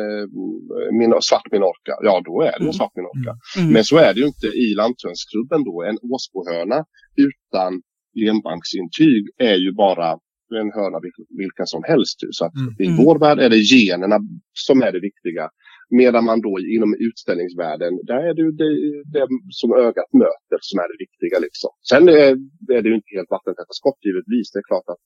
[0.98, 2.72] min, svart minorca, ja då är det en Mm.
[2.72, 3.32] svart minorca.
[3.58, 3.72] Mm.
[3.72, 5.82] Men så är det ju inte i Lanthönsklubben då.
[5.88, 6.84] En Åsbohöna
[7.28, 7.82] utan
[8.24, 10.18] genbanksintyg är ju bara
[10.56, 12.18] en höna vil- vilken som helst.
[12.30, 12.74] Så att Mm.
[12.78, 13.04] i Mm.
[13.04, 14.18] vår värld är det generna
[14.66, 15.50] som är det viktiga.
[15.90, 18.70] Medan man då inom utställningsvärlden, där är det det,
[19.18, 21.38] det som ögat möter som är det viktiga.
[21.46, 21.70] Liksom.
[21.90, 22.30] Sen är,
[22.76, 24.50] är det ju inte helt vattentäta skott givetvis.
[24.52, 25.02] Det är klart att,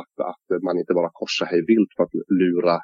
[0.00, 2.76] att, att man inte bara korsar hej vilt för att lura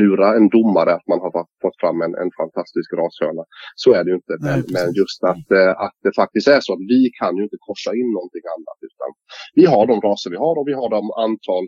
[0.00, 1.30] lura en domare att man har
[1.62, 3.42] fått- fram en, en fantastisk rashörna.
[3.82, 4.34] Så är det ju inte.
[4.46, 7.58] Men, men just att, eh, att det faktiskt är så att vi kan ju inte
[7.68, 8.78] korsa in någonting annat.
[8.88, 9.10] Utan
[9.58, 11.64] vi har de raser vi har och vi har de antal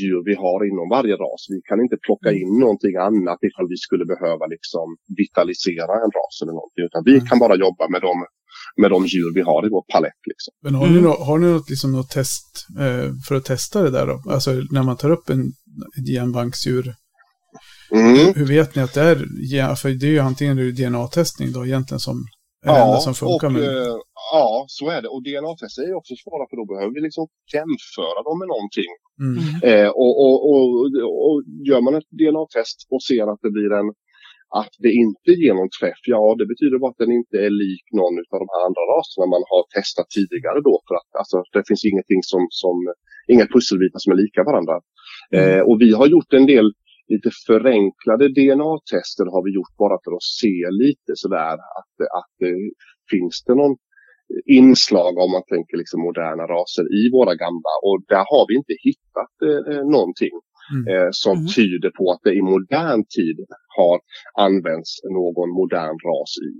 [0.00, 1.42] djur vi har inom varje ras.
[1.54, 4.86] Vi kan inte plocka in någonting annat ifall vi skulle behöva liksom
[5.20, 6.82] vitalisera en ras eller någonting.
[6.88, 7.26] Utan vi Mm.
[7.28, 8.14] kan bara jobba med de,
[8.80, 10.22] med de djur vi har i vår palett.
[10.30, 10.52] Liksom.
[10.64, 11.04] Men har ni, Mm.
[11.08, 12.50] nå- har ni något, liksom, något test
[12.84, 14.16] eh, för att testa det där då?
[14.34, 15.42] Alltså när man tar upp en
[15.98, 16.84] ett genbanksdjur.
[17.94, 18.34] Mm.
[18.36, 22.16] Hur vet ni att det är, för det är ju antingen DNA-testning då egentligen som
[22.66, 23.46] är det enda som funkar.
[23.46, 23.96] och, men, eh,
[24.32, 25.08] ja, så är det.
[25.14, 28.90] Och DNA-tester är också svåra för då behöver vi liksom jämföra dem med någonting.
[29.24, 29.60] mm, Mm.
[29.68, 30.66] Eh, och, och, och,
[31.26, 31.36] och
[31.68, 33.90] gör man ett DNA-test och ser att det blir en
[34.62, 37.84] att det inte ger någon träff, ja det betyder bara att den inte är lik
[37.98, 40.74] någon av de här andra raserna man har testat tidigare då.
[40.86, 42.76] För att alltså, det finns ingenting som, som
[43.32, 44.76] inga pusselbitar som är lika varandra.
[45.36, 46.66] Eh, och vi har gjort en del
[47.08, 52.64] lite förenklade DNA-tester har vi gjort bara för att se lite sådär att, att eh,
[53.10, 53.76] finns det någon
[54.46, 58.74] inslag om man tänker liksom moderna raser i våra gamla och där har vi inte
[58.86, 60.36] hittat eh, någonting
[60.74, 60.94] Mm.
[60.94, 61.46] eh, som Mm.
[61.56, 63.38] tyder på att det i modern tid
[63.76, 64.00] har
[64.46, 66.50] använts någon modern ras i.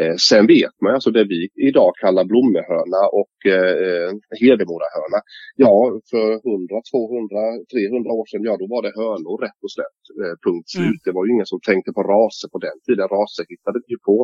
[0.00, 4.10] Eh, sen vet man alltså det vi idag kallar blommehörna och eh,
[4.40, 5.18] hedemorahörna.
[5.64, 5.74] Ja,
[6.10, 7.40] för 100, 200,
[7.72, 10.00] 300 år sedan, ja då var det hönor rätt och slätt.
[10.22, 11.00] Eh, punkt slut.
[11.06, 13.04] Det var ju ingen som tänkte på raser på den tiden.
[13.16, 14.16] Raser hittade vi ju på.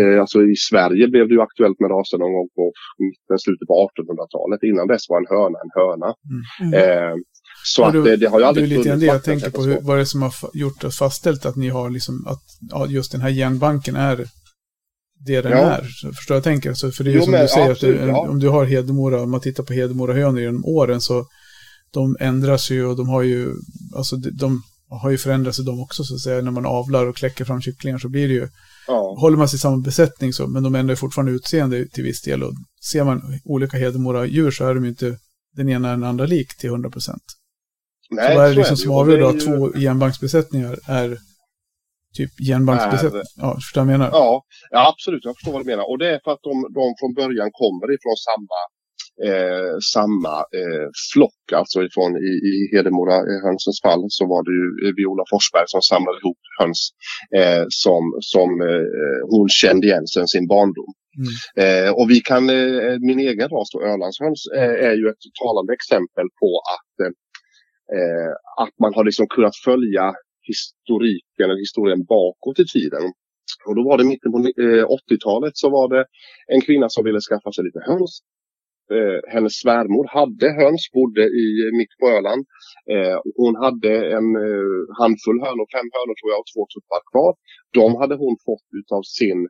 [0.00, 2.64] Eh, alltså i Sverige blev det ju aktuellt med raser någon gång på
[3.04, 4.60] mitten, slutet på 1800-talet.
[4.70, 6.08] Innan dess var en höna en höna.
[6.64, 6.72] Mm.
[6.80, 7.14] Eh,
[7.64, 9.24] så Ja, att det- det, det har ju det är aldrig lite funnits det jag
[9.30, 9.62] tänker på.
[9.62, 12.86] Hur, vad är det som har gjort och fastställt att ni har liksom, att ja,
[12.86, 14.16] just den här genbanken är
[15.26, 15.58] det den Ja.
[15.58, 15.82] är?
[16.16, 16.74] Förstår jag tänker?
[16.74, 18.18] Så för det är ju Jo, som men du säger, absolut, att det, ja.
[18.28, 21.26] om du har Hedemora, om man tittar på Hedemorahönor genom åren så
[21.90, 23.52] de ändras ju och de har ju,
[23.96, 26.42] alltså de, har ju förändrats de också så att säga.
[26.42, 28.48] När man avlar och kläcker fram kycklingar så blir det ju,
[28.88, 29.16] Ja.
[29.18, 32.42] håller man sig i samma besättning så, men de ändrar fortfarande utseende till viss del.
[32.42, 32.52] Och
[32.90, 35.18] ser man olika Hedemora-djur så är de ju inte
[35.56, 37.22] den ena den andra lik till 100 procent.
[38.10, 41.18] Nej, så vad är det liksom som avgör då att ju- två genbanksbesättningar är
[42.20, 43.22] typ genbanksbesättning?
[43.44, 44.08] Ja, förstår jag menar?
[44.12, 45.24] Ja, ja, absolut.
[45.24, 45.86] Jag förstår vad du menar.
[45.90, 48.58] Och det är för att de, de från början kommer ifrån samma,
[49.28, 51.42] eh, samma eh, flock.
[51.60, 55.66] Alltså ifrån i, i Hedemora eh, hönsens fall så var det ju eh, Viola Forsberg
[55.74, 56.80] som samlade ihop höns
[57.40, 58.02] eh, som,
[58.32, 58.86] som eh,
[59.32, 60.92] hon kände igen sedan sin barndom.
[61.22, 61.32] Mm.
[61.62, 65.72] Eh, och vi kan, eh, min egen ras då, Ölandshöns, eh, är ju ett talande
[65.78, 66.96] exempel på att,
[68.62, 70.14] att man har liksom kunnat följa
[70.52, 73.04] historiken eller historien bakåt i tiden.
[73.66, 76.04] Och då var det mitten på 80-talet eh, så var det
[76.54, 78.12] en kvinna som ville skaffa sig lite höns.
[78.94, 81.46] Eh, hennes svärmor hade höns, bodde i,
[81.78, 82.42] mitt på Öland.
[82.94, 87.32] Eh, hon hade en eh, handfull hönor, fem hönor tror jag och två tuppar kvar.
[87.78, 89.40] De hade hon fått utav sin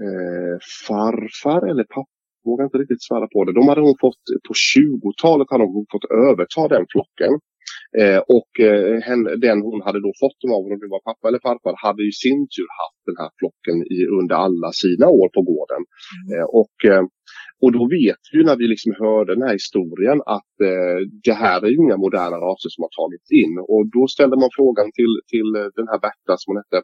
[0.00, 2.16] eh, farfar eller pappa.
[2.44, 3.52] Vågar inte riktigt svära på det.
[3.52, 7.32] De hade hon fått på 20-talet hade hon fått överta den flocken.
[7.98, 11.42] Eh, och eh, den hon hade då fått dem av, om det var pappa eller
[11.46, 15.42] farfar, hade i sin tur haft den här flocken i, under alla sina år på
[15.50, 15.82] gården.
[16.26, 16.40] Mm.
[16.40, 16.76] Eh, och
[17.64, 20.52] och då vet vi när vi liksom hörde den här historien att
[21.26, 23.54] det här är ju inga moderna raser som har tagits in.
[23.72, 25.48] Och då ställde man frågan till, till
[25.78, 26.78] den här Berta som hon hette.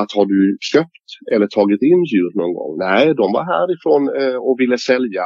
[0.00, 0.40] Att har du
[0.72, 2.72] köpt eller tagit in djur någon gång?
[2.88, 4.02] Nej, de var härifrån
[4.46, 5.24] och ville sälja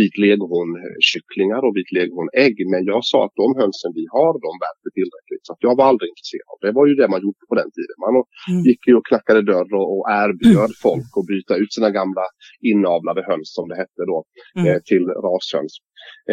[0.00, 2.54] vit leghornkycklingar och vit leghornägg.
[2.72, 5.42] Men jag sa att de hönsen vi har, de värper tillräckligt.
[5.46, 6.56] Så jag var aldrig intresserad.
[6.64, 7.96] Det var ju det man gjorde på den tiden.
[8.06, 8.62] Man mm.
[8.68, 10.82] gick ju och knackade dörr och, och erbjöd mm.
[10.86, 12.24] folk att byta ut sina gamla
[12.70, 14.18] inavlade höns som det hette då
[14.58, 14.66] mm.
[14.68, 15.72] eh, till rashöns.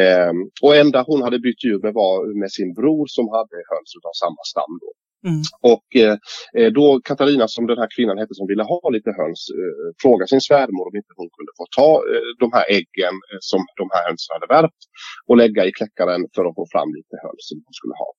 [0.03, 3.91] Eh, och enda hon hade bytt djur med var med sin bror som hade höns
[4.09, 4.73] av samma stam.
[4.83, 4.89] Då.
[5.25, 5.41] Mm.
[5.73, 6.17] Och eh,
[6.57, 10.27] eh, då Katarina som den här kvinnan hette som ville ha lite höns eh, frågade
[10.27, 13.85] sin svärmor om inte hon kunde få ta eh, de här äggen eh, som de
[13.93, 14.81] här hönsen hade värpt
[15.27, 18.09] och lägga i kläckaren för att få fram lite höns som hon skulle ha.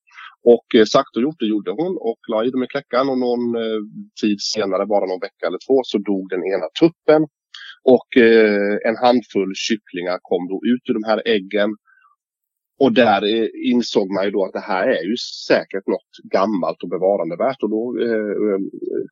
[0.54, 3.20] Och eh, sagt och gjort, det gjorde hon och la i dem i kläckaren och
[3.26, 3.80] någon eh,
[4.22, 7.22] tid senare, bara någon vecka eller två, så dog den ena tuppen.
[7.96, 11.70] Och eh, en handfull kycklingar kom då ut ur de här äggen
[12.82, 15.16] och där eh, insåg man ju då att det här är ju
[15.50, 18.60] säkert något gammalt och bevarandevärt och då eh, eh,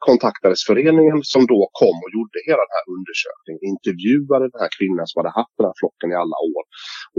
[0.08, 3.60] kontaktades föreningen som då kom och gjorde hela den här undersökningen.
[3.72, 6.62] Intervjuade den här kvinnan som hade haft den här flocken i alla år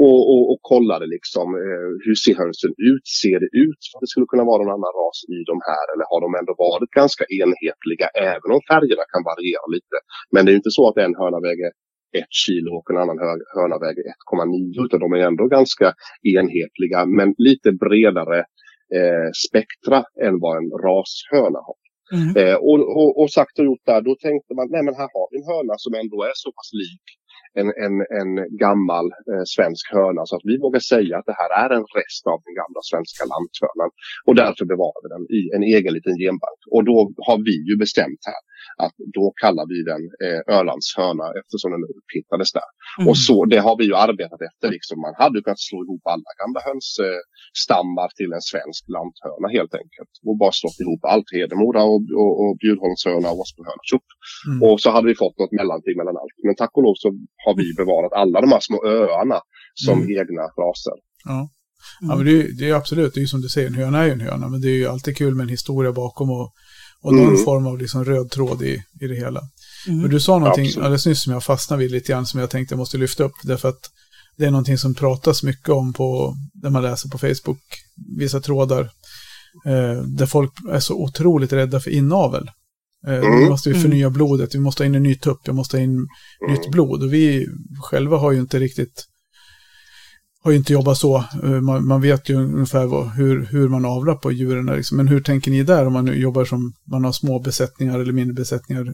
[0.06, 3.06] och, och, och kollade liksom eh, hur ser hönsen ut?
[3.22, 5.86] Ser det ut som att det skulle kunna vara någon annan ras i de här
[5.92, 9.98] eller har de ändå varit ganska enhetliga även om färgerna kan variera lite.
[10.34, 11.72] Men det är inte så att en höna väger
[12.20, 13.18] ett kilo och en annan
[13.56, 15.94] höna väger 1,9 utan de är ändå ganska
[16.36, 18.40] enhetliga men lite bredare
[18.98, 21.80] eh, spektra än vad en rashöna har.
[22.18, 22.30] Mm.
[22.42, 25.28] Eh, och, och, och, sagt och gjort där, då tänkte man, nej men här har
[25.32, 27.06] vi en höna som ändå är så pass lik
[27.60, 28.32] en, en, en
[28.66, 32.24] gammal eh, svensk höna så att vi vågar säga att det här är en rest
[32.34, 33.92] av den gamla svenska lanthörnan.
[34.28, 36.60] Och därför bevarar vi den i en egen liten genbank.
[36.76, 36.96] Och då
[37.28, 38.42] har vi ju bestämt här
[38.84, 42.70] att då kallar vi den eh, Ölands hörna eftersom den upphittades där.
[43.00, 43.06] Mm.
[43.10, 44.68] Och så, det har vi ju arbetat efter.
[44.76, 44.96] Liksom.
[45.06, 50.14] Man hade kunnat slå ihop alla gamla hönsstammar till en svensk lanthörna helt enkelt.
[50.28, 51.30] Och bara slått ihop allt.
[51.36, 53.84] Hedemora och, och, och Bjurholmshörna och Åsbohörna.
[54.48, 54.60] Mm.
[54.66, 56.36] Och så hade vi fått något mellanting mellan allt.
[56.48, 57.08] Men tack och lov så
[57.46, 59.40] har vi bevarat alla de här små öarna
[59.86, 60.10] som mm.
[60.20, 60.98] egna raser.
[61.32, 61.40] Ja.
[62.02, 64.00] Ja, men det, är, det är absolut, det är ju som du säger, en höna
[64.00, 66.54] är ju en höna, men det är ju alltid kul med en historia bakom och
[67.02, 67.44] och någon mm.
[67.44, 69.42] form av liksom röd tråd i, i det hela.
[69.88, 70.02] Mm.
[70.02, 70.86] Men du sa någonting Absolut.
[70.86, 73.34] alldeles nyss som jag fastnade vid lite grann som jag tänkte jag måste lyfta upp.
[73.44, 73.92] Därför att
[74.38, 77.62] det är någonting som pratas mycket om på, när man läser på Facebook,
[78.18, 78.82] vissa trådar.
[79.66, 82.50] Eh, där folk är så otroligt rädda för inavel.
[83.08, 83.40] Eh, mm.
[83.40, 84.14] Nu måste vi förnya mm.
[84.14, 86.08] blodet, vi måste ha in en ny tupp, vi måste ha in mm.
[86.54, 87.04] nytt blod.
[87.04, 87.48] Och vi
[87.82, 89.06] själva har ju inte riktigt
[90.48, 91.16] har ju inte jobbat så.
[91.44, 94.66] Eh, man, man vet ju ungefär vad, hur, hur man avlar på djuren.
[94.66, 94.98] Liksom.
[94.98, 98.34] Men hur tänker ni där om man jobbar som man har små besättningar eller mindre
[98.34, 98.86] besättningar?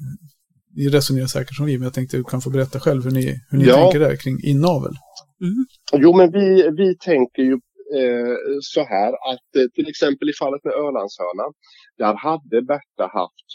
[0.75, 3.11] Ni resonerar säkert som vi, men jag tänkte att du kan få berätta själv hur
[3.11, 3.75] ni, hur ni ja.
[3.75, 4.93] tänker där kring inavel.
[5.41, 5.65] Mm.
[6.03, 7.53] Jo, men vi, vi tänker ju
[7.99, 11.51] eh, så här att eh, till exempel i fallet med Ölandshörnan,
[11.97, 13.47] där hade Berta haft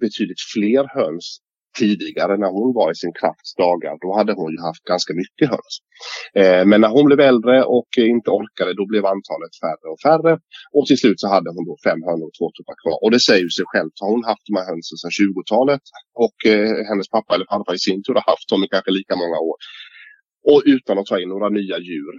[0.00, 1.38] betydligt fler höns
[1.78, 5.48] tidigare när hon var i sin krafts dagar, då hade hon ju haft ganska mycket
[5.54, 5.74] höns.
[6.40, 10.32] Eh, men när hon blev äldre och inte orkade, då blev antalet färre och färre.
[10.76, 12.98] Och till slut så hade hon då fem hönor och två tuppar kvar.
[13.04, 15.84] Och det säger ju sig självt, har hon haft de här hönsen sedan 20-talet
[16.24, 19.14] och eh, hennes pappa eller farfar i sin tur har haft dem i kanske lika
[19.22, 19.56] många år.
[20.50, 22.14] Och utan att ta in några nya djur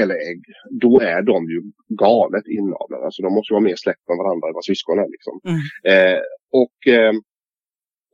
[0.00, 0.42] eller ägg,
[0.84, 3.04] då är de ju galet inavlade.
[3.04, 5.08] Alltså de måste vara mer släkt med varandra än vad syskon är.
[5.14, 5.34] Liksom.
[5.50, 5.60] Mm.
[5.92, 6.20] Eh,
[6.62, 7.12] och eh,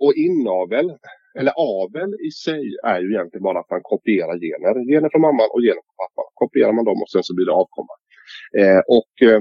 [0.04, 0.88] och inavel,
[1.38, 4.74] eller avel i sig, är ju egentligen bara att man kopierar gener.
[4.90, 6.28] Gener från mamman och gener från pappan.
[6.40, 7.94] Kopierar man dem och sen så blir det avkomma.
[8.60, 9.40] Eh, och eh,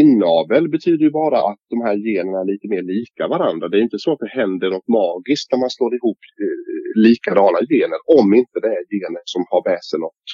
[0.00, 3.68] inavel betyder ju bara att de här generna är lite mer lika varandra.
[3.68, 6.58] Det är inte så att det händer något magiskt när man slår ihop eh,
[7.06, 8.00] likadana gener.
[8.18, 10.26] Om inte det är gener som har med sig något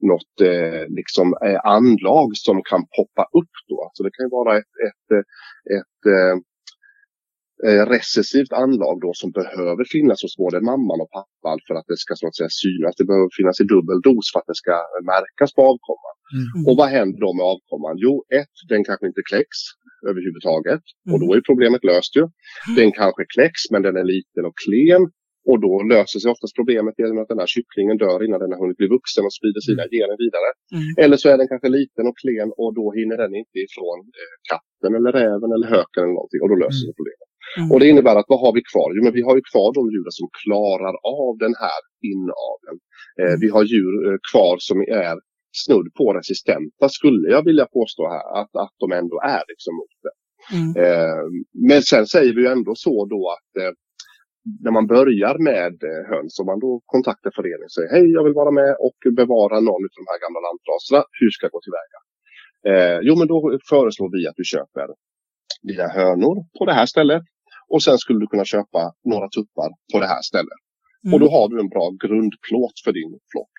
[0.00, 3.82] något eh, liksom, eh, anlag som kan poppa upp då.
[3.84, 5.26] Alltså det kan ju vara ett, ett, ett,
[5.78, 6.34] ett eh,
[7.94, 12.14] recessivt anlag då som behöver finnas hos både mamman och pappan för att det ska
[12.16, 12.94] så att säga synas.
[13.00, 14.74] Det behöver finnas i dubbel dos för att det ska
[15.12, 16.16] märkas på avkomman.
[16.38, 16.60] Mm.
[16.68, 17.94] Och vad händer då med avkomman?
[18.04, 19.58] Jo, ett, den kanske inte kläcks
[20.10, 21.12] överhuvudtaget mm.
[21.12, 22.24] och då är problemet löst ju.
[22.24, 22.74] Mm.
[22.80, 25.02] Den kanske kläcks men den är liten och klen
[25.50, 28.60] och då löser sig oftast problemet genom att den här kycklingen dör innan den har
[28.62, 29.94] hunnit bli vuxen och sprider sina mm.
[29.96, 30.50] gener vidare.
[30.76, 30.92] Mm.
[31.02, 34.34] Eller så är den kanske liten och klen och då hinner den inte ifrån eh,
[34.50, 36.98] katten eller räven eller höken eller någonting och då löser sig mm.
[37.00, 37.27] problemet.
[37.56, 37.72] Mm.
[37.72, 38.88] Och det innebär att vad har vi kvar?
[38.94, 41.80] Jo, men vi har ju kvar de djuren som klarar av den här
[42.12, 42.78] inaveln.
[43.20, 43.40] Eh, mm.
[43.40, 45.14] vi har djur eh, kvar som är
[45.64, 49.94] snudd på resistenta skulle jag vilja påstå här att, att de ändå är liksom mot
[50.04, 50.14] det.
[50.56, 50.70] Mm.
[50.84, 51.24] Eh,
[51.68, 53.72] men sen säger vi ju ändå så då att eh,
[54.64, 58.24] när man börjar med eh, höns, om man då kontaktar föreningen och säger hej jag
[58.24, 61.60] vill vara med och bevara någon av de här gamla lantraserna, hur ska jag gå
[61.66, 61.98] tillväga?
[62.70, 64.86] Eh, jo men då föreslår vi att du köper
[65.62, 67.22] dina hönor på det här stället
[67.72, 68.80] och sen skulle du kunna köpa
[69.12, 70.60] några tuppar på det här stället.
[71.04, 71.14] Mm.
[71.14, 73.54] Och då har du en bra grundplåt för din flock.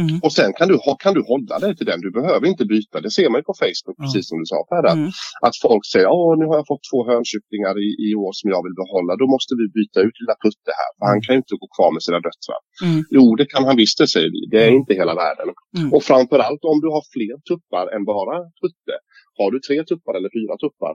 [0.00, 0.16] Mm.
[0.24, 2.00] Och sen kan du, ha, kan du hålla dig till den.
[2.06, 2.96] Du behöver inte byta.
[3.06, 4.82] Det ser man ju på Facebook, precis som du sa Per.
[4.86, 4.96] där.
[5.00, 5.10] Mm.
[5.46, 8.60] Att folk säger Åh, nu har jag fått två hönkycklingar i, i år som jag
[8.66, 9.12] vill behålla.
[9.22, 10.90] Då måste vi byta ut lilla Putte här.
[10.98, 12.60] För han kan ju inte gå kvar med sina döttrar.
[12.86, 12.98] Mm.
[13.16, 14.40] Jo, det kan han visst det, säger vi.
[14.52, 14.80] Det är Mm.
[14.80, 15.48] inte hela världen.
[15.78, 15.88] Mm.
[15.94, 18.94] Och framförallt om du har fler tuppar än bara Putte.
[19.38, 20.94] Har du tre tuppar eller fyra tuppar.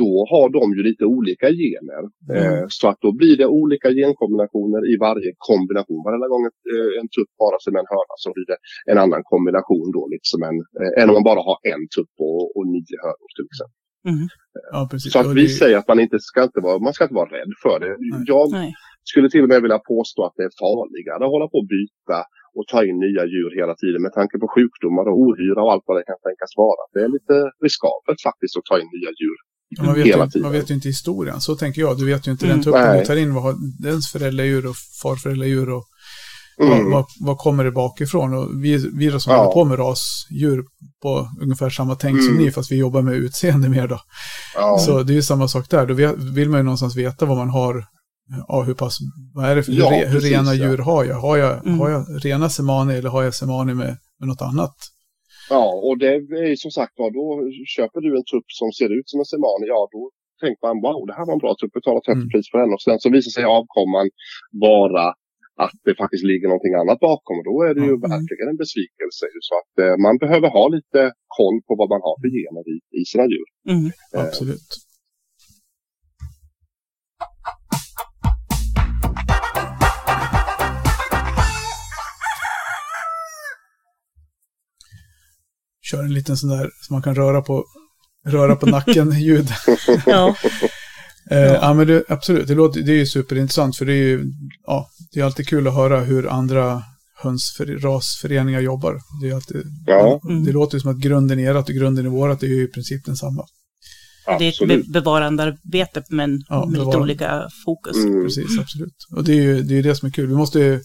[0.00, 2.02] Då har de ju lite olika gener.
[2.30, 2.36] Mm.
[2.40, 6.00] Eh, så att då blir det olika genkombinationer i varje kombination.
[6.08, 8.58] Varje gång ett, eh, en tupp parar sig med en höna så blir det
[8.92, 10.02] en annan kombination då.
[10.14, 13.48] Liksom en, eh, än om man bara har en tupp och, och nio hönor till
[13.50, 13.78] exempel.
[14.12, 14.26] Mm.
[14.74, 15.12] Ja, precis.
[15.12, 17.30] Så att vi det- säger att man inte ska, inte vara, man ska inte vara
[17.38, 17.92] rädd för det.
[17.98, 18.22] Nej.
[18.34, 18.70] Jag Nej.
[19.10, 22.18] skulle till och med vilja påstå att det är farligare att hålla på och byta
[22.56, 25.84] och ta in nya djur hela tiden med tanke på sjukdomar och ohyra och allt
[25.88, 26.82] vad det kan tänkas vara.
[26.94, 27.34] Det är lite
[27.66, 29.38] riskabelt faktiskt att ta in nya djur.
[29.78, 30.42] Man, vet hela ju, tiden.
[30.42, 31.40] man vet ju inte historien.
[31.40, 31.98] Så tänker jag.
[31.98, 32.56] Du vet ju inte Mm.
[32.56, 33.00] den tuppen Nej.
[33.00, 33.34] du tar in.
[33.34, 35.84] Vad har dens föräldradjur och farföräldradjur och
[36.62, 36.84] Mm.
[36.84, 38.34] vad, vad, vad kommer det bakifrån?
[38.34, 39.38] Och vi, vi då som Ja.
[39.38, 40.64] håller på med rasdjur
[41.02, 42.42] på ungefär samma tänk som Mm.
[42.44, 44.00] ni, fast vi jobbar med utseende mer då.
[44.54, 44.78] Ja.
[44.78, 45.86] Så det är ju samma sak där.
[45.86, 47.84] Då vet- vill man ju någonstans veta vad man har.
[48.48, 48.98] Ja, hur pass,
[49.34, 50.66] vad är det för, Ja, hur, re- hur precis, rena ja.
[50.68, 51.20] djur har jag?
[51.20, 51.78] Har jag, Mm.
[51.80, 54.74] har jag rena semani eller har jag semani med, med något annat?
[55.56, 56.06] Ja, och det
[56.50, 57.26] är som sagt var, då
[57.76, 60.02] köper du en trupp som ser ut som en semani, ja då
[60.42, 62.28] tänker man wow, det här var en bra trupp, betala 30 Mm.
[62.32, 62.72] pris för den.
[62.76, 64.06] Och sen så visar sig avkomman
[64.68, 65.06] vara
[65.64, 68.10] att det faktiskt ligger någonting annat bakom och då är det ju Mm.
[68.14, 69.24] verkligen en besvikelse.
[69.48, 71.00] Så att eh, man behöver ha lite
[71.38, 73.48] koll på vad man har för gener i, i sina djur.
[73.74, 73.86] Mm.
[74.16, 74.30] Eh,
[85.90, 87.64] Kör en liten sån där som man kan röra på,
[88.26, 89.48] röra på nacken-ljud.
[90.06, 90.36] Ja.
[91.30, 91.74] Eh, ja.
[91.74, 94.24] men det, absolut, det, låter, det är ju superintressant för det är ju
[94.66, 96.82] ja, det är alltid kul att höra hur andra
[97.22, 98.98] hönsrasföreningar jobbar.
[99.22, 100.20] Det, är alltid, Ja.
[100.28, 100.44] Mm.
[100.44, 102.66] det låter ju som att grunden i ert och grunden i vårat är ju i
[102.66, 103.44] princip densamma.
[104.26, 104.86] Det är ett Absolut.
[104.86, 107.96] be- bevarandearbete men Ja, med lite olika fokus.
[107.96, 108.24] Mm.
[108.24, 108.94] Precis, absolut.
[109.16, 110.26] Och det är ju det, är det som är kul.
[110.26, 110.80] Vi måste ju,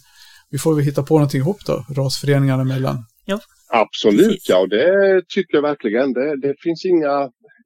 [0.50, 3.06] vi får väl hitta på någonting ihop då, rasföreningarna emellan.
[3.70, 4.50] Absolut, Precis.
[4.50, 6.14] ja och det tycker jag verkligen.
[6.14, 7.16] Det, det finns inga,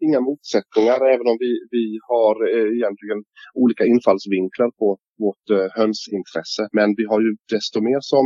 [0.05, 3.19] inga motsättningar även om vi, vi har eh, egentligen
[3.61, 4.87] olika infallsvinklar på
[5.23, 6.63] vårt eh, hönsintresse.
[6.77, 8.25] Men vi har ju desto mer som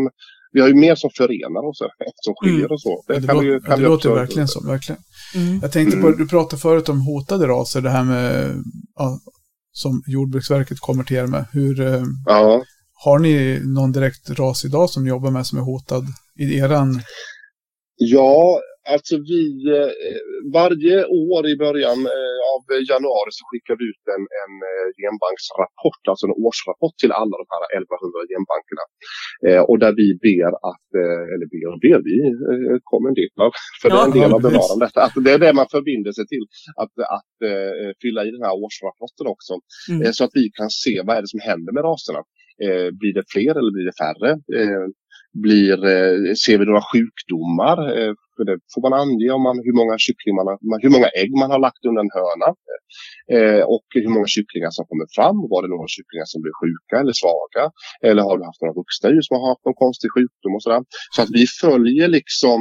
[0.55, 1.89] vi har ju mer som förenar oss än
[2.25, 2.71] som skiljer Mm.
[2.75, 3.05] oss åt.
[3.07, 5.01] Det, kan vi kan det vi låter verkligen så, verkligen.
[5.35, 5.59] Mm.
[5.61, 6.19] Jag tänkte på, Mm.
[6.19, 8.55] du pratade förut om hotade raser, det här med,
[8.95, 9.19] ja,
[9.71, 11.45] som Jordbruksverket kommer till er med.
[11.53, 12.63] Hur, eh, Ja,
[13.05, 16.03] har ni någon direkt ras idag som ni jobbar med som är hotad
[16.39, 16.89] i eran?
[17.95, 18.61] Ja,
[18.93, 19.43] alltså vi
[19.77, 19.91] eh,
[20.59, 22.61] varje år i början eh, av
[22.91, 27.47] januari så skickar vi ut en, en eh, genbanksrapport, alltså en årsrapport till alla de
[27.53, 28.83] här 1100 genbankerna.
[29.69, 30.87] Och där vi ber att,
[31.33, 32.17] eller ber och ber, vi
[32.89, 34.93] kommer en del av, för det är en Ja, del ja, av bevarandet.
[35.05, 36.45] Att det är det man förbinder sig till,
[36.81, 37.35] att, att
[38.01, 39.53] fylla i den här årsrapporten också.
[39.91, 40.13] Mm.
[40.17, 42.21] Så att vi kan se vad är det som händer med raserna.
[42.65, 44.31] Eh, blir det fler eller blir det färre?
[44.59, 44.85] Eh,
[45.33, 47.77] blir, eh, ser vi några sjukdomar?
[47.97, 50.35] Eh, för det får man ange om man, hur, många kycklingar
[50.71, 52.49] man hur många ägg man har lagt under en höna.
[53.35, 55.37] Eh, och hur många kycklingar som kommer fram.
[55.51, 57.63] Var det några kycklingar som blir sjuka eller svaga?
[58.07, 60.81] Eller har du haft några vuxna djur som har haft någon konstig sjukdom och sådär.
[61.15, 62.59] Så att vi följer liksom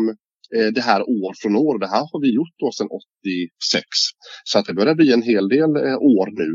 [0.76, 1.74] det här år från år.
[1.78, 2.88] Det här har vi gjort då sedan
[3.70, 3.86] 86.
[4.44, 5.70] Så att det börjar bli en hel del
[6.16, 6.50] år nu.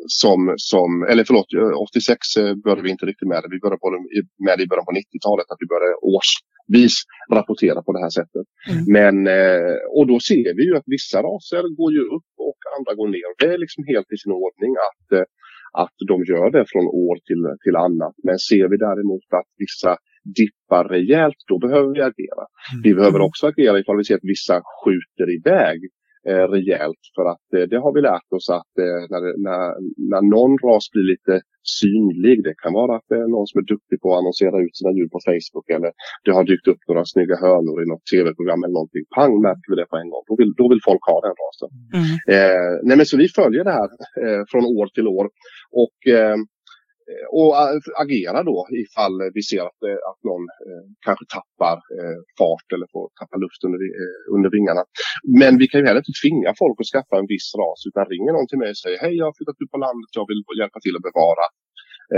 [0.00, 3.48] Eh, som, som, eller förlåt, eh, 86 eh, började vi inte riktigt med det.
[3.50, 3.90] Vi började på
[4.46, 5.46] med det i början på 90-talet.
[5.50, 6.96] Att vi började årsvis
[7.38, 8.46] rapportera på det här sättet.
[8.72, 8.82] Mm.
[8.96, 12.92] Men, eh, och då ser vi ju att vissa raser går ju upp och andra
[12.98, 13.30] går ner.
[13.40, 15.26] Det är liksom helt i sin ordning att, eh,
[15.84, 18.14] att de gör det från år till, till annat.
[18.26, 19.92] Men ser vi däremot att vissa
[20.40, 22.44] dippar rejält, då behöver vi agera.
[22.82, 25.78] Vi behöver också agera ifall vi ser att vissa skjuter iväg
[26.28, 27.02] eh, rejält.
[27.16, 29.62] För att eh, det har vi lärt oss att eh, när, när,
[30.12, 31.34] när någon ras blir lite
[31.80, 34.76] synlig, det kan vara att det är någon som är duktig på att annonsera ut
[34.76, 35.90] sina djur på Facebook eller
[36.24, 39.04] det har dykt upp några snygga hönor i något tv-program eller någonting.
[39.16, 40.24] Pang märker vi det på en gång.
[40.30, 41.70] Då vill, då vill folk ha den rasen.
[41.98, 42.06] Mm.
[42.34, 43.90] Eh, nej men så vi följer det här
[44.22, 45.26] eh, från år till år.
[45.84, 46.36] Och eh,
[47.38, 47.52] och
[48.04, 49.80] agera då ifall vi ser att,
[50.10, 50.44] att någon
[51.06, 51.76] kanske tappar
[52.38, 53.80] fart eller får tappa luft under,
[54.36, 54.82] under vingarna.
[55.40, 58.32] Men vi kan ju heller inte tvinga folk att skaffa en viss ras utan ringer
[58.32, 60.78] någon till mig och säger hej jag har flyttat ut på landet, jag vill hjälpa
[60.84, 61.46] till att bevara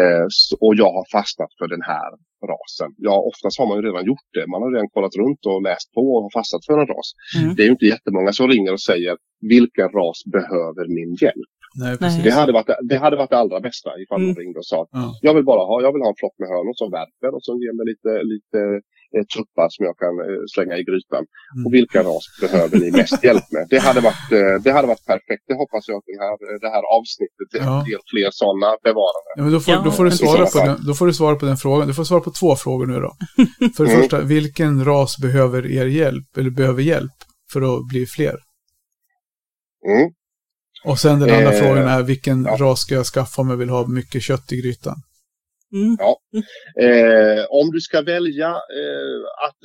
[0.00, 0.26] Eh,
[0.60, 2.10] och jag har fastnat för den här
[2.50, 2.90] rasen.
[2.96, 4.46] Ja, oftast har man ju redan gjort det.
[4.46, 7.08] Man har redan kollat runt och läst på och har fastnat för en ras.
[7.38, 7.54] Mm.
[7.54, 9.16] Det är ju inte jättemånga som ringer och säger
[9.54, 11.55] vilken ras behöver min hjälp?
[11.82, 14.28] Nej, det, hade varit, det hade varit det allra bästa ifall mm.
[14.28, 15.06] man ringde och sa att ja.
[15.26, 17.56] jag vill bara ha, jag vill ha en flock med hönor som värper och som
[17.62, 18.60] ger mig lite, lite
[19.14, 21.22] eh, tuppar som jag kan eh, slänga i grytan.
[21.24, 21.62] Mm.
[21.64, 23.64] Och vilka ras behöver ni mest hjälp med?
[23.72, 25.44] Det hade varit, eh, det hade varit perfekt.
[25.50, 27.74] Det hoppas jag att den här, det här avsnittet ja.
[28.12, 29.30] fler sådana bevarande.
[29.36, 31.46] Ja, men då, får, då, får du svara på den, då får du svara på
[31.50, 31.84] den frågan.
[31.90, 33.12] Du får svara på två frågor nu då.
[33.76, 34.00] För det mm.
[34.00, 37.18] första, vilken ras behöver er hjälp, eller behöver hjälp
[37.52, 38.36] för att bli fler?
[39.88, 40.10] Mm.
[40.86, 42.56] Och sen den andra eh, frågan är vilken ja.
[42.60, 44.96] ras ska jag skaffa om jag vill ha mycket kött i grytan?
[45.72, 45.96] Mm.
[45.98, 46.18] Ja.
[46.82, 49.60] Eh, om du ska välja eh, att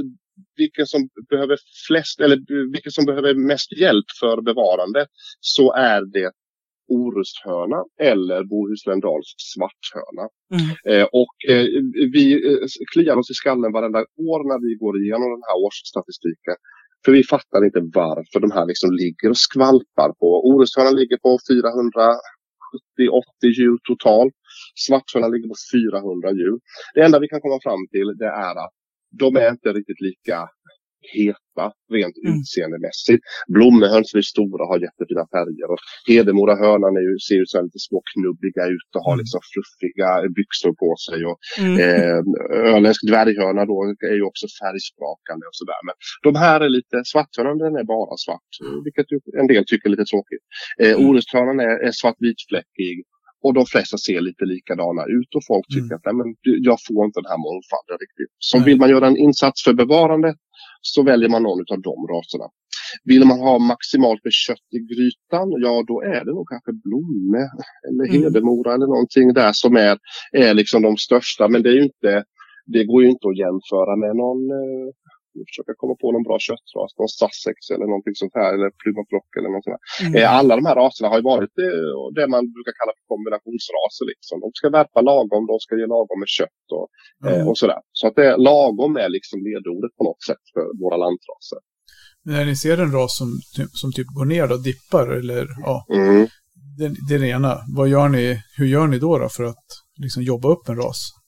[0.56, 1.58] vilken som behöver
[1.88, 2.38] flest eller
[2.72, 5.08] vilken som behöver mest hjälp för bevarande
[5.40, 6.32] så är det
[7.00, 10.26] Orusthörna eller Bohuslän-Dals svarthörna.
[10.56, 10.68] Mm.
[10.90, 11.66] Eh, och eh,
[12.16, 14.00] vi eh, kliar oss i skallen varenda
[14.32, 16.58] år när vi går igenom den här årsstatistiken.
[17.06, 20.48] För vi fattar inte varför de här liksom ligger och skvalpar på.
[20.50, 24.34] Orustörnan ligger på 470-80 djur totalt.
[24.76, 26.60] Svarthörnan ligger på 400 djur.
[26.94, 28.74] Det enda vi kan komma fram till det är att
[29.20, 30.50] de är inte riktigt lika
[31.02, 32.30] heta rent mm.
[32.32, 33.24] utseendemässigt.
[33.56, 35.68] Blommehöns är stora har jättefina färger.
[35.74, 36.54] Och Hedemora
[37.00, 39.22] är ju, ser ju så lite små knubbiga ut och har mm.
[39.24, 41.20] liksom fluffiga byxor på sig.
[41.30, 41.76] Och, mm.
[41.86, 42.20] eh,
[42.76, 43.78] öländsk dvärghörna då
[44.12, 45.82] är ju också färgsprakande och sådär.
[45.88, 45.96] Men
[46.28, 48.52] de här är lite, svarthörnan den är bara svart,
[48.86, 49.08] vilket
[49.42, 50.44] en del tycker är lite tråkigt.
[50.82, 51.02] Eh, mm.
[51.06, 52.96] Orushörnan är, är svartvitfläckig
[53.44, 55.98] och de flesta ser lite likadana ut och folk tycker mm.
[55.98, 56.28] att nej, men
[56.70, 58.32] jag får inte den här mångfalden riktigt.
[58.38, 58.66] Så mm.
[58.66, 60.36] vill man göra en insats för bevarande
[60.82, 62.46] så väljer man någon av de raserna.
[63.04, 67.44] Vill man ha maximalt med kött i grytan, ja då är det nog kanske blomme
[67.88, 68.24] eller mm.
[68.24, 69.98] hedemora eller någonting där som är,
[70.32, 71.48] är liksom de största.
[71.48, 72.24] Men det är ju inte,
[72.66, 74.88] det går ju inte att jämföra med någon eh,
[75.52, 79.30] försöka komma på någon bra köttras, någon Sussex eller någonting sånt här, eller Plymouth Rock
[79.38, 80.14] eller något sånt mm.
[80.18, 84.06] eh, alla de här raserna har ju varit eh, det man brukar kalla för kombinationsraser.
[84.12, 84.36] Liksom.
[84.44, 87.30] De ska värpa lagom, de ska ge lagom med kött och, mm.
[87.30, 87.82] eh, och sådär.
[88.00, 91.60] Så att det, lagom är liksom ledordet på något sätt för våra lantraser.
[92.30, 93.30] När ni ser en ras som,
[93.82, 96.28] som typ går ner och dippar, eller ja, mm.
[96.78, 97.52] det, det är det ena.
[97.78, 98.26] Vad gör ni,
[98.58, 99.68] hur gör ni då, då för att
[100.04, 101.21] liksom jobba upp en ras?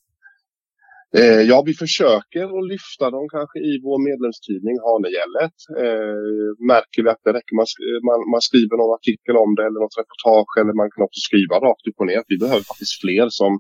[1.20, 5.58] Eh, ja, vi försöker att lyfta dem kanske i vår medlemstidning Hanegället.
[5.84, 7.68] Eh, märker vi att det räcker, man,
[8.10, 11.56] man, man, skriver någon artikel om det eller något reportage eller man kan också skriva
[11.68, 12.22] rakt upp och ner.
[12.34, 13.52] Vi behöver faktiskt fler som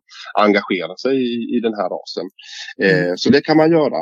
[0.45, 2.27] engagerar sig i, i den här rasen.
[2.85, 3.17] Eh, mm.
[3.21, 3.99] Så det kan man göra.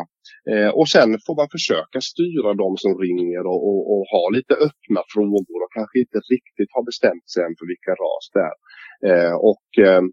[0.51, 4.53] Eh, och sen får man försöka styra de som ringer och, och, och ha lite
[4.67, 8.55] öppna frågor och kanske inte riktigt har bestämt sig än för vilken ras det är.
[9.09, 10.03] Eh, och eh,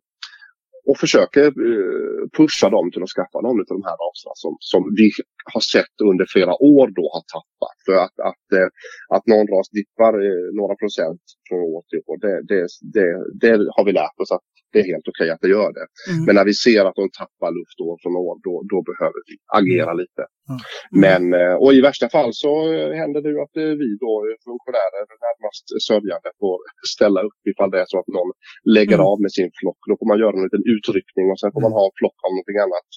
[0.88, 4.82] och försöker eh, pusha dem till att skaffa någon av de här raserna som, som
[5.00, 5.08] vi
[5.54, 7.76] har sett under flera år då har tappat.
[7.86, 8.68] För att, att, eh,
[9.16, 12.62] att någon ras dippar eh, några procent från år till år, det, det,
[12.96, 13.08] det,
[13.42, 15.86] det har vi lärt oss att det är helt okej okay att det gör det.
[16.10, 16.24] Mm.
[16.26, 19.34] Men när vi ser att de tappar luft år från år, då, då behöver vi
[19.60, 20.00] agera mm.
[20.02, 20.22] lite.
[20.50, 20.60] Mm.
[21.04, 21.22] Men,
[21.62, 22.52] och i värsta fall så
[23.00, 24.12] händer det ju att vi då
[24.48, 26.58] funktionärer närmast sörjande får
[26.94, 28.30] ställa upp ifall det är så att någon
[28.76, 29.08] lägger mm.
[29.10, 29.80] av med sin flock.
[29.90, 31.78] Då får man göra en liten utryckning och sen får man mm.
[31.78, 32.88] ha en flock av någonting annat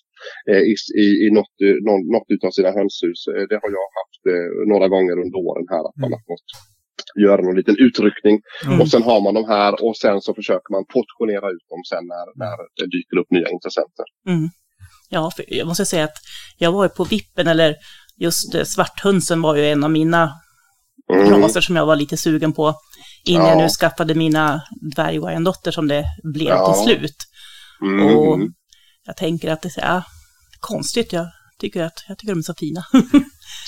[0.51, 0.73] eh, i,
[1.03, 1.55] i, i något,
[1.87, 3.21] något, något av sina hönshus.
[3.51, 5.83] Det har jag haft eh, några gånger under åren här.
[5.89, 6.49] Att man har fått
[7.21, 8.41] göra någon liten utryckning.
[8.65, 8.81] Mm.
[8.81, 12.03] Och sen har man de här och sen så försöker man portionera ut dem sen
[12.13, 14.05] när, när det dyker upp nya intressenter.
[14.27, 14.49] Mm.
[15.09, 16.17] Ja, jag måste säga att
[16.57, 17.75] jag var ju på vippen, eller
[18.17, 20.31] just eh, svarthönsen var ju en av mina
[21.13, 21.41] mm.
[21.41, 22.75] raser som jag var lite sugen på
[23.25, 23.49] innan ja.
[23.49, 24.61] jag nu skaffade mina
[24.95, 26.73] dvärgwayandotter som det blev ja.
[26.73, 27.17] till slut.
[27.81, 28.05] Mm.
[28.05, 28.39] Och
[29.05, 30.03] jag tänker att det är ja,
[30.59, 31.27] konstigt, jag
[31.59, 32.83] tycker, att, jag tycker de är så fina.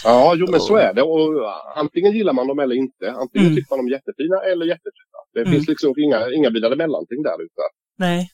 [0.03, 1.01] ja, jo men så är det.
[1.01, 1.29] Och
[1.75, 3.11] antingen gillar man dem eller inte.
[3.11, 3.55] Antingen mm.
[3.55, 5.17] tycker man dem jättefina eller jättefina.
[5.33, 5.51] Det mm.
[5.51, 7.61] finns liksom inga, inga vidare mellanting där ute.
[7.97, 8.29] Nej.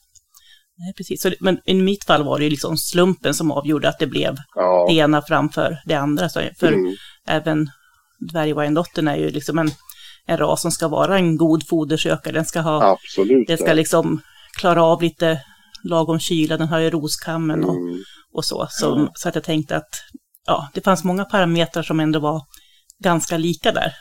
[0.78, 1.22] Nej, precis.
[1.22, 4.86] Så, men i mitt fall var det liksom slumpen som avgjorde att det blev ja.
[4.88, 6.28] det ena framför det andra.
[6.28, 6.94] Så, för mm.
[7.28, 7.68] även
[8.32, 9.70] dvärgwayandottern är ju liksom en,
[10.26, 12.34] en ras som ska vara en god fodersökare.
[12.34, 14.20] Den ska ha, Absolut, den ska liksom
[14.58, 15.40] klara av lite
[15.84, 17.98] lagom kyla, den har ju roskammen och, mm.
[18.32, 18.66] och så.
[18.70, 19.08] Så, mm.
[19.14, 19.90] så att jag tänkte att
[20.46, 22.42] ja, det fanns många parametrar som ändå var
[22.98, 23.92] ganska lika där.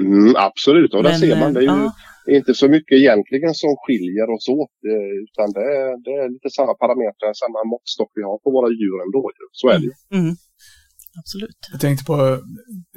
[0.00, 1.52] Mm, absolut, och där Men, ser man.
[1.54, 1.92] Det är ju ja.
[2.38, 4.76] inte så mycket egentligen som skiljer oss åt.
[4.92, 8.68] eh, Utan det är, det är lite samma parametrar, samma måttstock vi har på våra
[8.70, 9.30] djur ändå.
[9.52, 10.18] Så är det ju.
[10.18, 10.36] Mm.
[11.18, 11.56] Absolut.
[11.72, 12.38] Jag tänkte på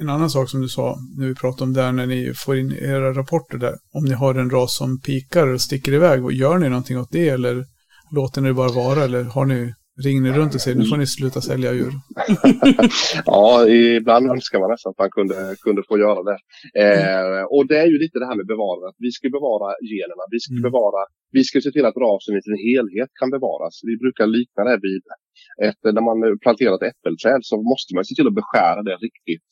[0.00, 2.72] en annan sak som du sa när vi pratade om där när ni får in
[2.72, 3.74] era rapporter där.
[3.92, 7.10] Om ni har en ras som pikar och sticker iväg, och gör ni någonting åt
[7.12, 7.64] det eller
[8.12, 9.74] låter ni det bara vara eller har ni,
[10.04, 11.92] ringer ni runt och säger nu får ni sluta sälja djur?
[13.32, 13.66] Ja,
[13.98, 15.36] ibland önskar man nästan att man kunde,
[15.66, 16.38] kunde få göra det.
[16.84, 18.94] Eh, och det är ju lite det här med bevarandet.
[19.06, 20.22] Vi ska bevara generna.
[20.34, 20.62] Vi ska, Mm.
[20.68, 21.00] bevara,
[21.36, 23.74] vi ska se till att rasen i sin helhet kan bevaras.
[23.90, 25.02] Vi brukar likna det vid
[25.68, 29.50] ett, när man planterar ett äppelträd så måste man se till att beskära det riktigt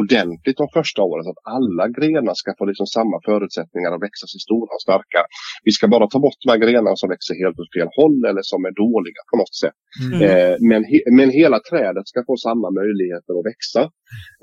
[0.00, 4.26] ordentligt de första åren så att alla grenar ska få liksom samma förutsättningar att växa
[4.32, 5.20] sig stora och starka.
[5.66, 8.42] Vi ska bara ta bort de här grenarna som växer helt åt fel håll eller
[8.52, 9.78] som är dåliga på något sätt.
[10.04, 10.18] Mm.
[10.26, 13.82] Eh, men, he men hela trädet ska få samma möjligheter att växa.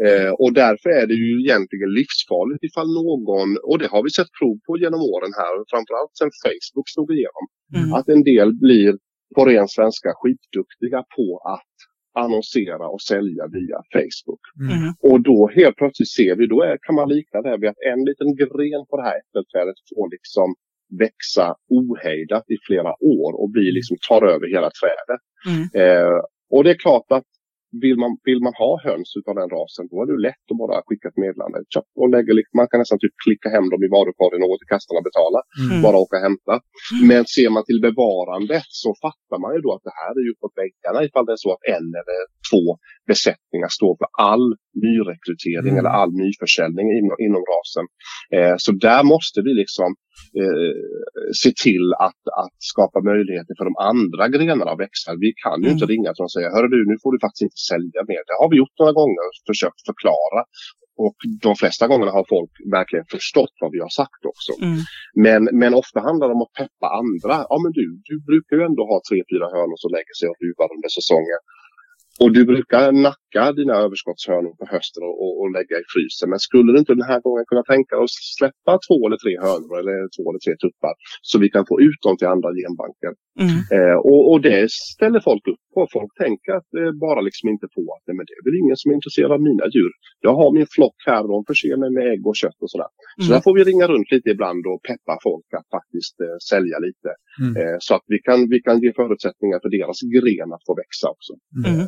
[0.05, 4.31] Eh, och därför är det ju egentligen livsfarligt ifall någon, och det har vi sett
[4.39, 7.45] prov på genom åren här, framförallt sen Facebook slog igenom,
[7.75, 7.93] Mm.
[7.97, 8.91] att en del blir
[9.35, 11.75] på ren svenska skitduktiga på att
[12.23, 14.43] annonsera och sälja via Facebook.
[14.61, 14.77] Mm.
[14.77, 14.93] Mm.
[15.09, 18.01] Och då helt plötsligt ser vi, då är, kan man likna det vid att en
[18.09, 20.55] liten gren på det här äppelträdet får liksom
[21.03, 25.21] växa ohejdat i flera år och blir liksom tar över hela trädet.
[25.49, 25.63] Mm.
[25.81, 27.29] Eh, och det är klart att
[27.83, 30.75] vill man, vill man ha höns utav den rasen då är det lätt att bara
[30.87, 31.57] skicka ett meddelande.
[32.01, 34.97] Och lägga, man kan nästan typ klicka hem dem i varukorgen och gå till kassan
[34.99, 35.39] och betala.
[35.63, 35.81] Mm.
[35.85, 36.55] Bara åka och hämta.
[37.09, 40.33] Men ser man till bevarandet så fattar man ju då att det här är ju
[40.41, 42.15] på väggarna ifall det är så att en eller
[42.49, 42.63] två
[43.11, 44.45] besättningar står för all
[44.85, 45.79] nyrekrytering Mm.
[45.79, 47.85] eller all nyförsäljning inom, inom rasen.
[48.37, 49.89] Eh, så där måste vi liksom
[50.41, 50.75] eh,
[51.41, 55.09] se till att, att skapa möjligheter för de andra grenarna att växa.
[55.25, 55.73] Vi kan ju Mm.
[55.75, 58.21] inte ringa till dem och säga, hörru du, nu får du faktiskt inte sälja mer.
[58.29, 60.41] Det har vi gjort några gånger och försökt förklara.
[61.05, 61.17] Och
[61.47, 64.51] de flesta gångerna har folk verkligen förstått vad vi har sagt också.
[64.67, 64.79] Mm.
[65.25, 67.35] Men, men ofta handlar det om att peppa andra.
[67.51, 70.39] Ja men du, du brukar ju ändå ha tre, fyra hönor som lägger sig och
[70.45, 71.39] ruvar under säsongen.
[72.21, 76.29] Och du brukar nacka dina överskottshönor på hösten och, och, och lägga i frysen.
[76.31, 79.33] Men skulle du inte den här gången kunna tänka dig att släppa två eller tre
[79.47, 80.93] hönor eller två eller tre tuppar
[81.29, 83.11] så vi kan få ut dem till andra genbanker.
[83.45, 83.57] Mm.
[83.75, 84.61] Eh, och, och det
[84.93, 85.79] ställer folk upp på.
[85.97, 88.77] Folk tänker att det bara liksom inte på att nej, men det är väl ingen
[88.81, 89.91] som är intresserad av mina djur.
[90.27, 92.91] Jag har min flock här och de förser mig med ägg och kött och sådär.
[93.23, 93.31] Så Mm.
[93.33, 97.09] där får vi ringa runt lite ibland och peppa folk att faktiskt eh, sälja lite.
[97.41, 97.55] Mm.
[97.61, 101.07] Eh, så att vi kan, vi kan ge förutsättningar för deras gren att få växa
[101.15, 101.33] också.
[101.69, 101.87] Mm.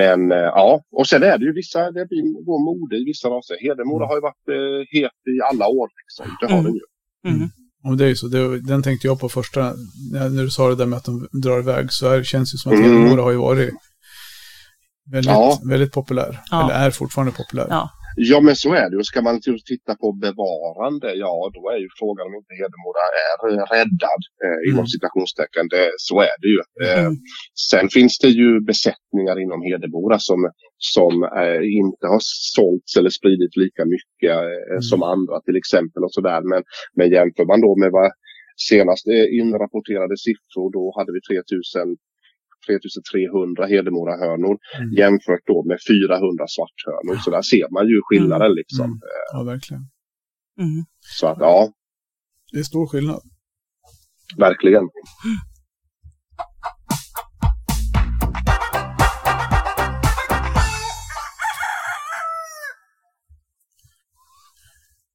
[0.00, 3.28] Men eh, ja, och sen är det ju vissa, det blir, går mode i vissa
[3.28, 3.56] raser.
[3.64, 5.88] Hedemora har ju varit eh, het i alla år.
[6.00, 6.36] Liksom.
[6.40, 6.64] Det har Mm.
[6.64, 6.84] den ju.
[7.36, 7.48] Mm.
[7.84, 9.60] Och det är ju så, det, den tänkte jag på första,
[10.12, 12.58] när när du sa det där med att de drar iväg, så är, känns det
[12.58, 12.90] som att Mm.
[12.92, 13.70] Hedemora har ju varit
[15.12, 15.60] väldigt, Ja.
[15.68, 16.40] väldigt populär.
[16.50, 16.64] Ja.
[16.64, 17.66] Eller är fortfarande populär.
[17.70, 17.90] Ja.
[18.16, 18.96] Ja men så är det.
[18.96, 23.04] Och ska man t- titta på bevarande, ja då är ju frågan om inte Hedemora
[23.28, 24.92] är eh, räddad eh, inom Mm.
[24.94, 25.68] citationstecken.
[25.74, 26.60] Det, så är det ju.
[26.86, 27.14] Eh, Mm.
[27.70, 30.50] Sen finns det ju besättningar inom Hedemora som,
[30.94, 32.20] som eh, inte har
[32.56, 34.36] sålts eller spridit lika mycket
[34.70, 36.00] eh, som andra till exempel.
[36.06, 36.40] och sådär.
[36.52, 36.62] Men,
[36.96, 38.10] men jämför man då med vad
[38.70, 39.06] senast
[39.40, 41.96] inrapporterade siffror då hade vi 3000
[42.66, 44.92] 3300 Hedemora-hönor Mm.
[44.92, 47.16] jämfört då med 400 svarthönor.
[47.24, 48.84] Så där ser man ju skillnaden liksom.
[48.84, 48.98] Mm.
[49.32, 49.82] Ja, verkligen.
[50.58, 50.84] Mm.
[51.18, 51.72] Så att ja,
[52.52, 53.20] Det är stor skillnad.
[54.36, 54.82] verkligen.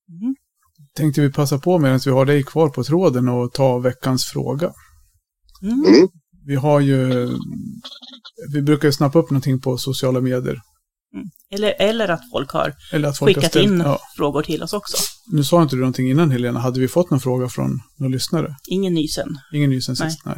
[0.10, 0.36] Mm.
[0.96, 4.74] Tänkte vi passa på medan vi har dig kvar på tråden och ta veckans fråga.
[5.62, 5.74] Mm.
[5.86, 6.08] Mm.
[6.48, 7.30] Vi har ju,
[8.54, 10.62] vi brukar ju snappa upp någonting på sociala medier.
[11.52, 14.74] Eller, eller att folk har att folk har skickat ställt, in ja, frågor till oss
[14.74, 14.98] också.
[15.32, 18.56] Nu sa inte du någonting innan Helena, hade vi fått någon fråga från någon lyssnare?
[18.70, 19.38] Ingen nysen.
[19.54, 20.38] Ingen ny sen sist, nej.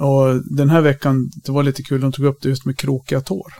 [0.00, 3.20] Och den här veckan, det var lite kul, de tog upp det just med krokiga
[3.20, 3.52] tår.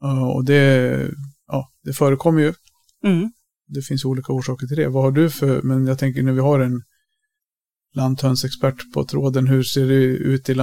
[0.00, 1.10] Ja, Och det,
[1.46, 2.54] ja, det förekommer ju.
[3.04, 3.32] Mm.
[3.68, 4.88] Det finns olika orsaker till det.
[4.88, 6.82] Vad har du för, men jag tänker när vi har en
[7.96, 10.54] lanthönsexpert på tråden, hur ser det ut i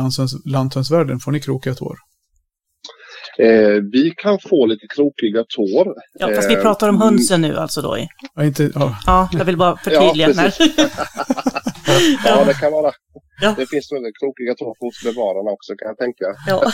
[0.45, 1.19] lanthönsvärlden?
[1.19, 1.95] Får ni krokiga tår?
[3.39, 5.93] Eh, vi kan få lite krokiga tår.
[6.19, 7.97] Ja, fast vi Eh, pratar om hönsen nu alltså då.
[7.97, 10.27] i- Ja, inte, ja, Ja, jag vill bara förtydliga.
[10.29, 10.53] Ja, här.
[12.25, 12.91] Ja, det kan vara.
[13.41, 13.55] Ja.
[13.57, 16.25] Det finns nog krokiga tår hos bevararna också kan jag tänka.
[16.47, 16.71] ja.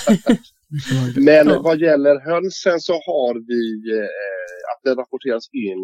[1.27, 3.63] Men vad gäller hönsen så har vi
[3.99, 4.09] eh,
[4.71, 5.81] att det rapporteras in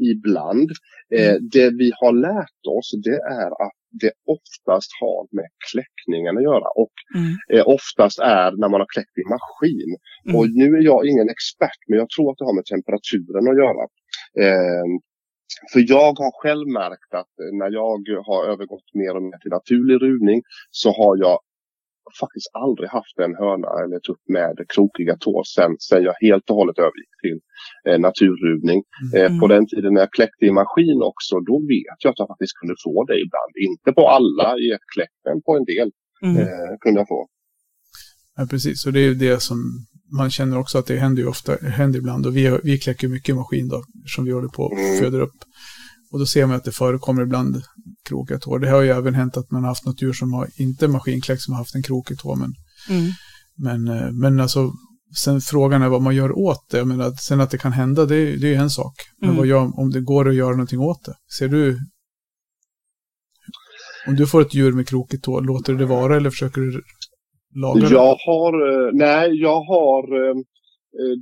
[0.00, 0.70] ibland.
[1.14, 3.72] Eh, det vi har lärt oss det är att
[4.02, 7.32] det oftast har med kläckningen att göra och Mm.
[7.52, 9.96] eh, oftast är när man har kläckt i maskin.
[10.24, 10.36] Mm.
[10.36, 13.56] Och nu är jag ingen expert men jag tror att det har med temperaturen att
[13.64, 13.82] göra.
[14.44, 14.86] Eh,
[15.72, 20.02] för jag har själv märkt att när jag har övergått mer och mer till naturlig
[20.02, 21.38] ruvning så har jag
[22.22, 26.56] faktiskt aldrig haft en höna eller tupp med krokiga tår sen, sen jag helt och
[26.60, 27.38] hållet övergick till
[27.88, 28.80] eh, naturruvning.
[29.16, 29.40] Eh, Mm.
[29.40, 32.54] På den tiden när jag kläckte i maskin också, då vet jag att jag faktiskt
[32.60, 33.52] kunde få det ibland.
[33.68, 35.88] Inte på alla i ett kläck, men på en del
[36.24, 36.36] Mm.
[36.42, 37.20] eh, kunde jag få.
[38.36, 38.86] Ja, precis.
[38.86, 39.56] Och det är ju det som
[40.18, 42.26] man känner också att det händer ju ofta, händer ibland.
[42.26, 43.82] Och vi, vi kläcker mycket maskin då,
[44.16, 44.98] som vi håller på och Mm.
[44.98, 45.38] föder upp.
[46.12, 47.62] Och då ser man att det förekommer ibland
[48.08, 48.58] krokiga tår.
[48.58, 51.42] Det har ju även hänt att man har haft något djur som har inte maskinkläckt
[51.42, 52.34] som har haft en krokig tå.
[52.36, 52.50] Men,
[52.90, 53.10] Mm.
[53.56, 54.70] men, eh, men alltså,
[55.24, 56.78] sen frågan är vad man gör åt det.
[56.78, 58.94] Jag menar, sen att det kan hända, det, är- det är ju en sak.
[59.20, 59.38] Men Mm.
[59.38, 61.14] vad gör, om det går att göra någonting åt det?
[61.38, 61.78] Ser du...
[64.08, 66.82] Om du får ett djur med krokigt tå, låter du det vara eller försöker du
[67.62, 67.94] laga det?
[67.94, 70.34] Jag har, eh, nej, jag har eh,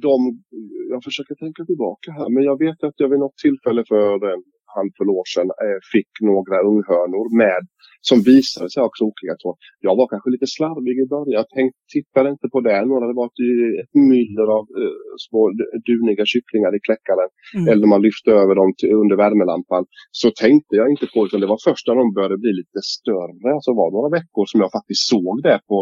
[0.03, 0.43] de,
[0.91, 4.43] jag försöker tänka tillbaka här, men jag vet att jag vid något tillfälle för en
[4.77, 7.63] handfull år sedan eh, fick några unghönor med
[8.09, 9.55] som visade sig ha krokiga tår.
[9.89, 11.39] Jag var kanske lite slarvig i början.
[11.41, 12.75] Jag tänkte, tittade inte på det.
[12.79, 13.53] Hade varit i
[13.83, 15.41] ett myller av eh, små
[15.89, 17.31] duniga kycklingar i kläckaren.
[17.57, 17.67] Mm.
[17.71, 19.85] Eller man lyfte över dem till, under värmelampan.
[20.21, 21.45] Så tänkte jag inte på det.
[21.45, 23.47] Det var först när de började bli lite större.
[23.57, 25.79] Alltså var några veckor som jag faktiskt såg det på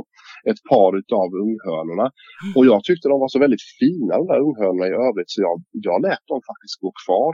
[0.51, 2.07] ett par utav unghönorna.
[2.57, 5.31] Och jag tyckte de var så väldigt fina de där unghönorna i övrigt.
[5.35, 5.57] Så jag,
[5.89, 7.33] jag lät dem faktiskt gå kvar.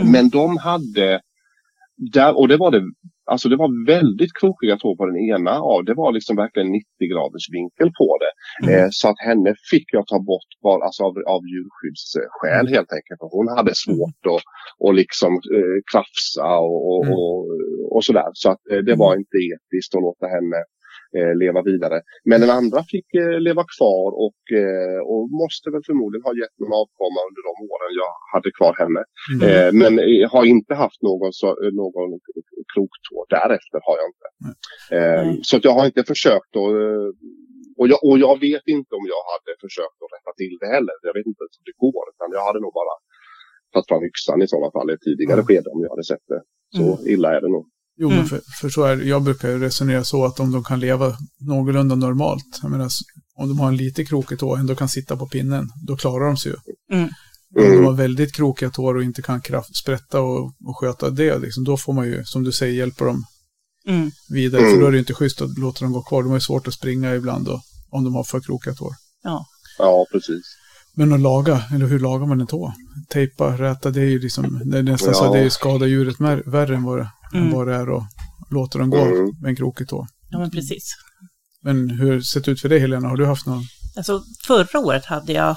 [0.00, 0.12] Mm.
[0.12, 1.20] Men de hade
[1.96, 2.82] där, och det var det,
[3.30, 5.84] alltså det var väldigt krokiga tår på den ena av.
[5.84, 8.32] Det var liksom verkligen 90 graders vinkel på det.
[8.66, 8.84] Mm.
[8.84, 13.18] Eh, så att henne fick jag ta bort bara, alltså av, av djurskyddsskäl helt enkelt.
[13.20, 14.42] För hon hade svårt att
[14.78, 17.16] och liksom eh, krafsa och, och, Mm.
[17.18, 17.38] och,
[17.96, 18.30] och sådär.
[18.32, 20.58] Så att eh, det var inte etiskt att låta henne
[21.42, 21.98] leva vidare.
[22.30, 26.56] Men den andra fick eh, leva kvar och, eh, och måste väl förmodligen ha gett
[26.60, 29.02] någon avkomma under de åren jag hade kvar henne.
[29.34, 29.42] Mm.
[29.48, 31.32] Eh, men eh, har inte haft någon,
[31.64, 32.10] eh, någon
[32.74, 34.28] kroktår därefter har jag inte.
[34.96, 35.40] Eh, Nej.
[35.48, 37.08] så att jag har inte försökt att eh,
[37.80, 40.94] och jag, och jag vet inte om jag hade försökt att rätta till det heller.
[41.08, 42.04] Jag vet inte ens om det går.
[42.12, 42.94] Utan jag hade nog bara
[43.72, 45.46] tagit fram yxan i sådana fall i ett tidigare Ja.
[45.48, 46.42] skede om jag hade sett det.
[46.78, 47.06] Så Mm.
[47.14, 47.64] illa är det nog.
[47.98, 48.28] Jo, men Mm.
[48.28, 48.96] för, för så är.
[48.96, 52.88] Jag brukar ju resonera så att om de kan leva någorlunda normalt, jag menar,
[53.36, 56.26] om de har en lite krokig tå och ändå kan sitta på pinnen, då klarar
[56.26, 56.56] de sig ju.
[56.96, 57.04] Mm.
[57.56, 57.84] Om de Mm.
[57.84, 61.76] har väldigt krokiga tår och inte kan kraft, sprätta och, och sköta det, liksom, då
[61.76, 63.24] får man ju, som du säger, hjälpa dem
[63.88, 64.10] Mm.
[64.30, 64.60] vidare.
[64.62, 64.74] Mm.
[64.74, 66.22] För då är det ju inte schysst att låta dem gå kvar.
[66.22, 68.92] De har ju svårt att springa ibland då, om de har för krokiga tår.
[69.22, 69.46] Ja.
[69.78, 70.42] Ja, precis.
[70.96, 72.72] Men att laga, eller hur lagar man en tå?
[73.08, 75.26] Tejpa, räta, det är ju liksom, det är nästan så Ja.
[75.26, 77.46] att det är ju skada djuret mer, värre än vad, det, Mm.
[77.46, 78.02] än vad det är och
[78.50, 79.30] låta dem gå Mm.
[79.40, 80.06] med en krokig tå.
[80.30, 80.94] ja, men precis.
[81.62, 83.08] Men hur har det sett ut för dig Helena?
[83.08, 83.62] Har du haft någon?
[83.96, 85.56] Alltså, förra året hade jag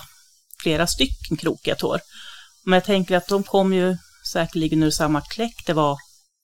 [0.64, 2.00] flera stycken krokiga tår.
[2.66, 3.98] Men jag tänker att de kom ju
[4.32, 5.64] säkerligen ur samma kläck.
[5.66, 5.98] Det var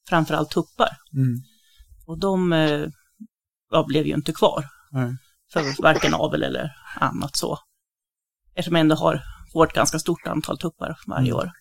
[0.09, 0.97] framförallt tuppar.
[1.15, 1.41] Mm.
[2.07, 2.86] Och de eh,
[3.71, 4.65] ja, blev ju inte kvar.
[4.91, 5.17] Nej.
[5.53, 7.57] För varken avel eller annat så.
[8.55, 9.21] Eftersom jag ändå har
[9.53, 11.36] får ett ganska stort antal tuppar varje Mm.
[11.38, 11.51] år.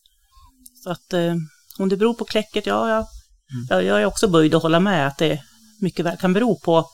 [0.85, 1.35] Så att eh,
[1.79, 3.07] om det beror på kläcket, ja, ja,
[3.55, 3.67] Mm.
[3.71, 5.41] ja, jag är också böjd att hålla med att det
[5.81, 6.87] mycket väl kan bero på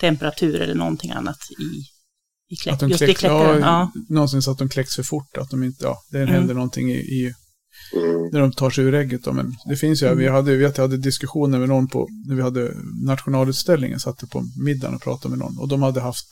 [0.00, 1.64] temperatur eller någonting annat i,
[2.54, 2.74] i kläck.
[2.74, 3.60] Att de Just i kläcks, kläckaren.
[3.60, 4.00] ja, Ja.
[4.08, 5.36] någonsin så att de kläcks för fort.
[5.36, 6.34] Att de inte, ja, det Mm.
[6.34, 7.34] händer någonting i, i
[7.96, 8.28] Mm.
[8.32, 9.24] när de tar sig ur ägget.
[9.24, 9.32] Då.
[9.32, 10.18] Men det finns ju, Mm.
[10.18, 12.74] vi hade, vet, jag hade diskussioner med någon på, när vi hade
[13.06, 15.58] nationalutställningen, satte på middagen och pratade med någon.
[15.58, 16.26] Och de hade haft,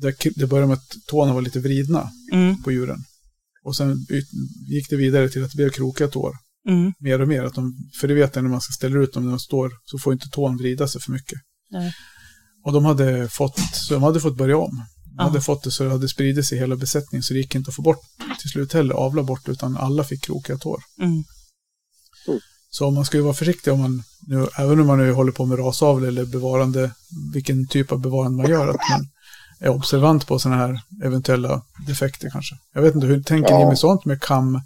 [0.00, 3.04] det, det började med att tårna var lite vridna Mm, på djuren.
[3.64, 4.06] Och sen
[4.68, 6.32] gick det vidare till att det blev krokiga tår.
[6.68, 7.44] Mm, Mer och mer.
[7.44, 9.72] Att de, för det vet jag när man ska ställa ut dem när de står,
[9.84, 11.38] så får inte tån vrida sig för mycket.
[11.70, 11.92] nej.
[12.66, 14.76] Och de hade fått, så de hade fått börja om.
[15.04, 15.22] De Ja.
[15.24, 17.68] hade fått det så det hade spridit sig i hela besättningen så det gick inte
[17.68, 18.00] att få bort
[18.40, 20.82] till slut heller, avla bort, utan alla fick krokiga tår.
[21.00, 21.24] Mm,
[22.70, 25.46] Så man ska ju vara försiktig om man, nu, även om man nu håller på
[25.46, 26.90] med rasavel eller bevarande,
[27.32, 29.08] vilken typ av bevarande man gör, att man
[29.60, 32.54] är observant på sådana här eventuella defekter kanske.
[32.74, 33.68] Jag vet inte, hur tänker ni Ja.
[33.68, 34.60] med sånt med kam?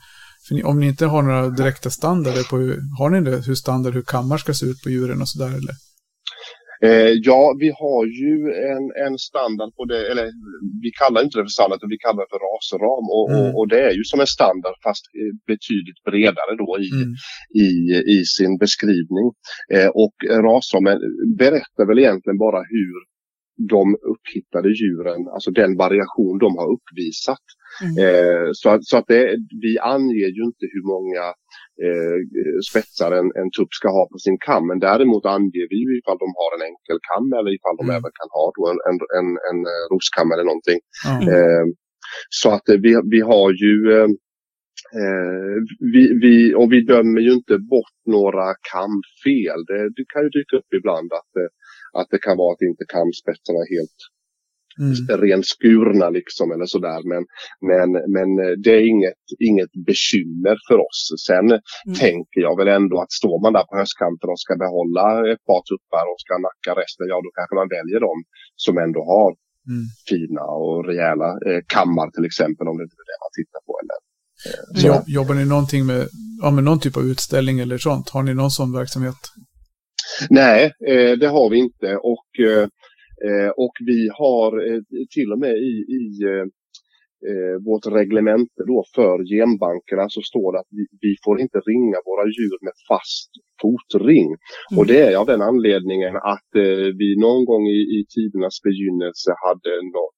[0.51, 3.95] Ni, om ni inte har några direkta standarder på hur, har ni det, hur standard,
[3.95, 5.75] hur kammar ska se ut på djuren och sådär eller?
[6.89, 8.33] Eh, ja, vi har ju
[8.75, 10.27] en, en standard på det, eller
[10.85, 13.07] vi kallar inte det för standard, utan vi kallar det för rasram.
[13.17, 13.41] Och, Mm.
[13.41, 17.13] och, och det är ju som en standard fast eh, betydligt bredare då i, Mm.
[17.67, 17.69] i,
[18.17, 19.27] i sin beskrivning.
[19.75, 20.15] Eh, och
[20.49, 20.99] rasramen
[21.43, 22.95] berättar väl egentligen bara hur
[23.75, 27.45] de upphittade djuren, alltså den variation de har uppvisat.
[27.85, 27.97] Mm.
[28.05, 31.25] Eh, så att, så att det, vi anger ju inte hur många
[31.87, 32.19] eh,
[32.71, 34.67] spetsar en, en tupp ska ha på sin kam.
[34.67, 37.97] Men däremot anger vi ju ifall de har en enkel kam eller ifall de Mm.
[37.99, 40.81] även kan ha då en, en, en, en eh, roskam eller någonting.
[41.13, 41.23] Mm.
[41.35, 41.65] Eh,
[42.41, 44.11] så att eh, vi, vi har ju eh,
[45.01, 45.57] eh,
[45.95, 49.59] vi, vi, och vi dömer ju inte bort några kamfel.
[49.71, 51.51] Det, det kan ju dyka upp ibland att, eh,
[51.99, 53.99] att det kan vara att inte kamspetsarna är helt
[54.87, 55.21] Mm.
[55.27, 57.01] renskurna liksom eller sådär.
[57.13, 57.23] Men,
[57.71, 61.01] men, men eh, det är inget, inget bekymmer för oss.
[61.29, 61.61] Sen Mm.
[62.05, 65.63] tänker jag väl ändå att står man där på höstkanten och ska behålla ett par
[65.71, 68.19] tuppar och ska nacka resten, ja då kanske man väljer dem
[68.65, 69.31] som ändå har
[69.73, 69.85] Mm.
[70.11, 73.73] fina och rejäla eh, kammar till exempel om det inte är det man tittar på.
[73.83, 73.99] Eller,
[74.49, 74.87] eh.
[74.89, 76.03] Jobb, jobbar ni någonting med,
[76.43, 78.09] ja, med någon typ av utställning eller sånt?
[78.15, 79.21] Har ni någon sån verksamhet?
[80.31, 82.63] Nej, eh, det har vi inte och, eh,
[83.29, 84.51] eh, och vi har
[85.15, 86.05] till och med i, i
[87.67, 92.25] vårt reglemente då för genbankerna så står det att vi, vi får inte ringa våra
[92.37, 93.31] djur med fast
[93.61, 94.29] fotring.
[94.77, 96.51] Och det är av den anledningen att
[97.01, 100.15] vi någon gång i, i tidernas begynnelse hade någon,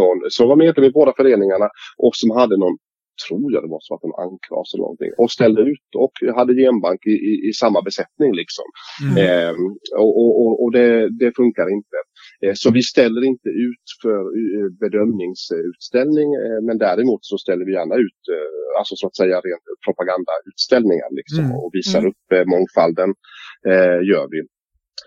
[0.00, 1.68] någon som var medlem i båda föreningarna
[2.04, 2.76] och som hade någon
[3.28, 6.52] tror jag det var så att en ankras eller någonting och ställde ut och hade
[6.54, 8.64] genbank i, i, i samma besättning liksom.
[9.04, 9.16] Mm.
[9.24, 9.54] Eh,
[10.02, 10.12] och
[10.42, 11.96] och, och, det, det funkar inte.
[12.44, 17.72] Eh, så vi ställer inte ut för eh, bedömningsutställning eh, men däremot så ställer vi
[17.72, 21.56] gärna ut eh, alltså så att säga rent propagandautställningar liksom, Mm.
[21.56, 22.10] och visar Mm.
[22.10, 23.14] upp eh, mångfalden.
[24.10, 24.38] Gör vi.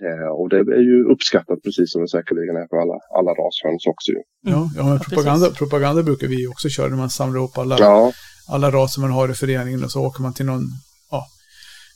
[0.05, 3.85] Eh, och det är ju uppskattat precis som det säkerligen är för alla, alla rashöns
[3.87, 4.11] också.
[4.11, 4.17] Ju.
[4.41, 5.57] Ja, ja, men Ja, propaganda, precis.
[5.57, 8.11] propaganda brukar vi också köra när man samlar ihop alla, Ja,
[8.49, 10.63] alla raser man har i föreningen och så åker man till någon,
[11.11, 11.25] ja,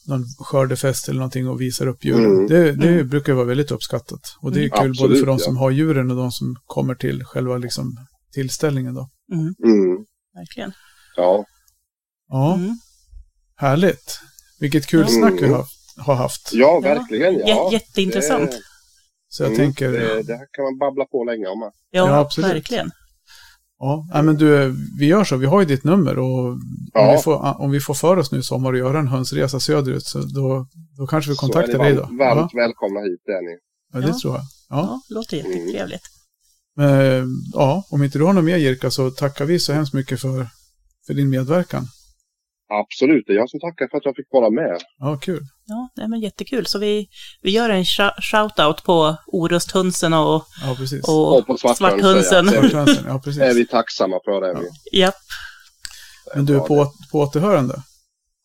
[0.08, 2.26] någon skördefest eller någonting och visar upp djuren.
[2.26, 2.48] Mm.
[2.48, 3.08] Det, det Mm.
[3.10, 4.22] brukar vara väldigt uppskattat.
[4.42, 4.72] Och det är Mm.
[4.80, 5.38] kul både Absolut, för de ja.
[5.46, 7.98] som har djuren och de som kommer till själva liksom,
[8.34, 9.10] tillställningen då.
[9.34, 10.72] Mm, mm, verkligen.
[11.16, 11.46] ja.
[12.30, 12.76] Ja, Mm.
[13.56, 14.20] härligt.
[14.60, 15.08] Vilket kul Ja.
[15.08, 15.66] snack vi har,
[15.98, 16.50] har haft.
[16.54, 17.34] ja, verkligen.
[17.36, 17.70] Jä- Ja.
[17.72, 18.52] jätteintressant.
[18.52, 18.58] Det,
[19.30, 21.60] Så jag mm, tänker, det, det här kan man babbla på länge om.
[21.62, 22.52] Ja, Ja, absolut.
[22.52, 22.92] verkligen.
[23.80, 25.38] ja, nej, men du, vi gör så.
[25.38, 26.62] Vi har ju ditt nummer och om,
[26.94, 27.12] Ja.
[27.18, 30.04] vi, får, om vi får för oss nu i sommar och göra en hönsresa söderut
[30.06, 30.68] så då,
[30.98, 32.02] då kanske vi kontaktar dig då.
[32.02, 33.58] varmt, Ja, välkomna hit är ni.
[33.94, 34.20] ja, det Ja.
[34.22, 34.44] tror jag.
[34.70, 34.78] Ja.
[35.10, 36.04] Ja, låter jättetrevligt.
[36.76, 40.22] Men, ja, om inte du har något mer Jirka så tackar vi så hemskt mycket
[40.22, 40.48] för,
[41.08, 41.88] för din medverkan.
[42.80, 44.78] Absolut, det är jag som tackar för att jag fick vara med.
[44.98, 45.42] Ja, kul.
[45.66, 46.66] Ja, nej, men jättekul.
[46.66, 47.08] Så vi,
[47.42, 51.08] vi gör en sh- shout-out på orusthönsen och, Ja, precis.
[51.08, 52.86] och, Och på svarthönsen, svarthönsen.
[52.86, 52.94] ja.
[52.96, 53.56] Ja, Det är precis.
[53.56, 54.42] vi tacksamma för.
[54.42, 55.00] Är vi.
[55.00, 55.16] Japp.
[56.36, 57.76] Men du, på, på återhörande.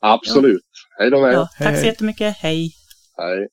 [0.00, 0.62] Absolut.
[0.98, 1.34] Hej då med.
[1.34, 1.86] Ja, tack Hej, så hej.
[1.86, 2.36] jättemycket.
[2.36, 2.72] Hej.
[3.16, 3.48] Hej.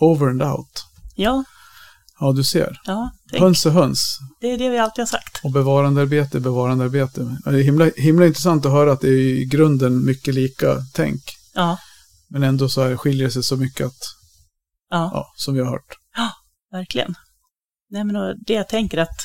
[0.00, 0.84] Over and out.
[1.16, 1.44] Ja,
[2.20, 2.80] Ja, du ser.
[2.84, 3.42] ja tänk.
[3.42, 4.18] Höns är höns.
[4.40, 5.40] det är det vi alltid har sagt.
[5.44, 7.36] Och bevarandearbete, bevarandearbete.
[7.44, 10.76] Ja, Det är himla, himla intressant att höra att det är i grunden mycket lika
[10.94, 11.20] tänk.
[11.54, 11.78] Ja,
[12.30, 13.98] Men ändå så här skiljer det sig så mycket att,
[14.90, 15.96] ja, ja, som vi har hört.
[16.72, 17.14] verkligen.
[17.90, 18.16] Nej, men
[18.46, 19.16] det jag tänker att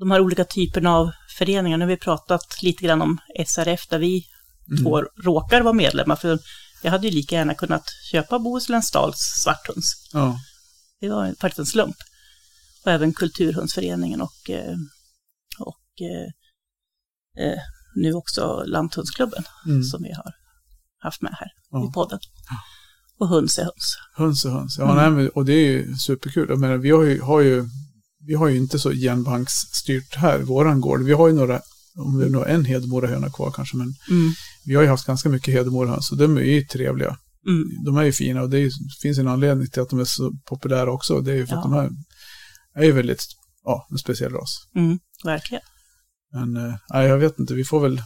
[0.00, 3.98] de här olika typerna av föreningar, nu har vi pratat lite grann om SRF där
[3.98, 4.24] vi
[4.70, 4.84] Mm.
[4.84, 6.38] två råkar vara medlemmar, för
[6.82, 9.92] jag hade ju lika gärna kunnat köpa Bohusläns Dals svarthunds.
[10.12, 10.38] Ja,
[11.00, 11.96] Det var faktiskt en slump.
[12.84, 14.74] Och även Kulturhundsföreningen och, eh,
[15.58, 17.58] och eh, eh,
[17.96, 19.82] nu också Lanthundsklubben mm.
[19.82, 20.32] som vi har
[20.98, 21.88] haft med här Ja.
[21.88, 22.18] i podden.
[23.18, 23.96] Och höns är höns.
[24.16, 24.76] höns är höns.
[24.78, 25.14] Ja, Mm.
[25.16, 26.46] nej, och det är ju superkul.
[26.48, 27.64] Jag menar, vi har ju, har ju,
[28.26, 31.02] vi har ju inte så genbanksstyrt här, våran gård.
[31.02, 31.60] Vi har ju några,
[31.96, 34.32] om vi nu har en Hedemorahöna kvar kanske, men Mm.
[34.64, 37.16] vi har ju haft ganska mycket Hedemorahöns och de är ju trevliga.
[37.46, 37.84] Mm.
[37.84, 38.70] De är ju fina och det är,
[39.02, 41.20] finns en anledning till att de är så populära också.
[41.20, 41.70] Det är ju för att Ja.
[41.70, 41.90] de här
[42.74, 43.24] är ju väldigt,
[43.64, 44.56] ja, en speciell ras.
[44.74, 44.98] Mm.
[45.24, 45.62] Verkligen.
[46.32, 48.02] Men eh, jag vet inte, vi får väl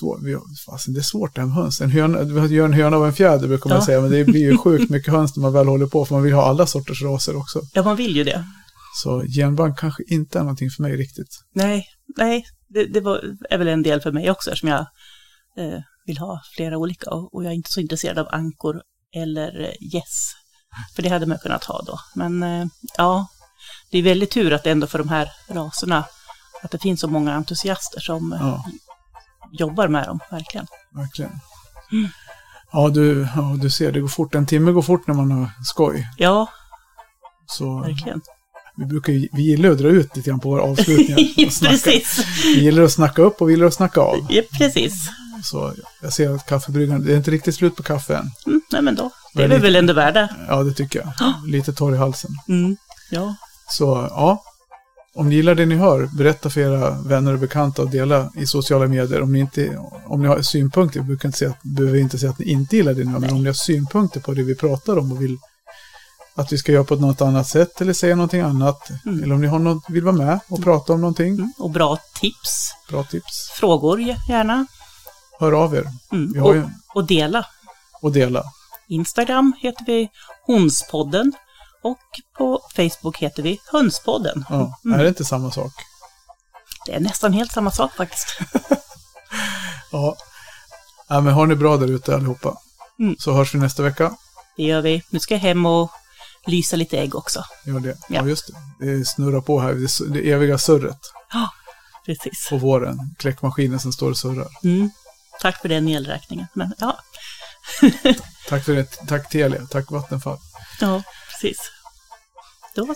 [0.00, 1.80] svår, vi, fasen, det är svårt det här med höns.
[1.80, 3.84] En höna, gör en höna av en fjäder brukar man Ja.
[3.86, 6.24] säga, men det blir ju sjukt mycket höns när man väl håller på, för man
[6.24, 7.60] vill ha alla sorters raser också.
[7.74, 8.44] Ja, man vill ju det.
[9.02, 11.40] Så genbank kanske inte är någonting för mig riktigt.
[11.54, 14.80] Nej, nej, det, det var, är väl en del för mig också eftersom jag
[15.58, 18.82] eh, vill ha flera olika och, jag är inte så intresserad av ankor
[19.16, 20.32] eller gäss.
[20.96, 21.98] För det hade man kunnat ha då.
[22.14, 22.66] Men eh,
[22.96, 23.28] ja,
[23.90, 26.04] det är väldigt tur att det ändå för de här raserna
[26.62, 28.64] att det finns så många entusiaster som eh, Ja,
[29.52, 30.66] jobbar med dem, verkligen.
[30.94, 31.30] verkligen.
[31.92, 32.08] Mm.
[32.72, 34.34] Ja du, ja, du ser, det går fort.
[34.34, 36.08] En timme går fort när man har skoj.
[36.16, 36.48] Ja,
[37.46, 38.20] Så verkligen.
[38.76, 41.16] vi, brukar, vi gillar att dra ut lite grann på våra avslutningar.
[41.68, 42.24] precis.
[42.44, 44.26] Vi gillar att snacka upp och vi gillar att snacka av.
[44.30, 45.10] Ja, precis.
[45.44, 48.30] Så jag ser att kaffebryggaren, det är inte riktigt slut på kaffe än.
[48.46, 50.28] Mm, nej men då, det är vi väl ändå värda.
[50.48, 51.34] Ja, det tycker jag.
[51.46, 52.30] Lite torr i halsen.
[52.48, 52.76] Mm.
[53.10, 53.34] Ja,
[53.70, 54.42] Så ja,
[55.14, 58.46] om ni gillar det ni hör, berätta för era vänner och bekanta och dela i
[58.46, 59.22] sociala medier.
[59.22, 62.30] Om ni, inte, om ni har synpunkter, jag brukar inte säga att, behöver inte säga
[62.30, 64.54] att ni inte gillar det ni hör, men om ni har synpunkter på det vi
[64.54, 65.38] pratar om och vill
[66.34, 68.88] att vi ska göra på något annat sätt eller säga någonting annat.
[69.06, 69.22] Mm.
[69.22, 71.34] Eller om ni har något, vill vara med och prata om någonting.
[71.34, 71.52] mm.
[71.58, 72.72] och bra tips.
[72.90, 73.50] Bra tips.
[73.54, 74.66] Frågor gärna.
[75.40, 76.32] Hör av er Mm.
[76.32, 77.46] Vi Och, ju- och dela.
[78.02, 78.42] och dela.
[78.88, 80.08] Instagram heter vi
[80.46, 81.32] Honspodden
[81.82, 81.98] och
[82.38, 84.44] på Facebook heter vi Hönspodden.
[84.48, 85.00] Ja, Mm.
[85.00, 85.72] Är det inte samma sak?
[86.86, 88.38] Det är nästan helt samma sak faktiskt.
[89.92, 90.16] Ja.
[91.08, 92.56] ja men har ni bra där ute allihopa.
[92.98, 93.16] Mm.
[93.18, 94.16] Så hörs vi nästa vecka.
[94.56, 95.02] Det gör vi.
[95.10, 95.90] Nu ska jag hem och
[96.46, 97.44] lysa lite ägg också.
[97.64, 97.88] Gör det.
[97.88, 98.26] Ja, Ja.
[98.26, 98.46] just
[98.78, 98.86] det.
[98.86, 99.74] Det snurrar på här.
[99.74, 100.98] Det, det eviga surret
[101.32, 101.48] Ja,
[102.06, 102.48] precis.
[102.50, 103.14] på våren.
[103.18, 104.48] Kläckmaskinen som står och surrar.
[104.64, 104.90] Mm.
[105.40, 106.46] Tack för den elräkningen.
[106.52, 106.98] Men ja,
[108.48, 108.84] Tack för det.
[109.08, 109.66] Tack Telia.
[109.70, 110.38] Tack Vattenfall.
[110.80, 111.02] ja
[111.40, 111.72] precis.
[112.74, 112.94] Då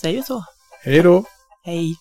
[0.00, 0.44] säger vi så.
[0.82, 1.24] Hej då!
[1.62, 1.96] Hej.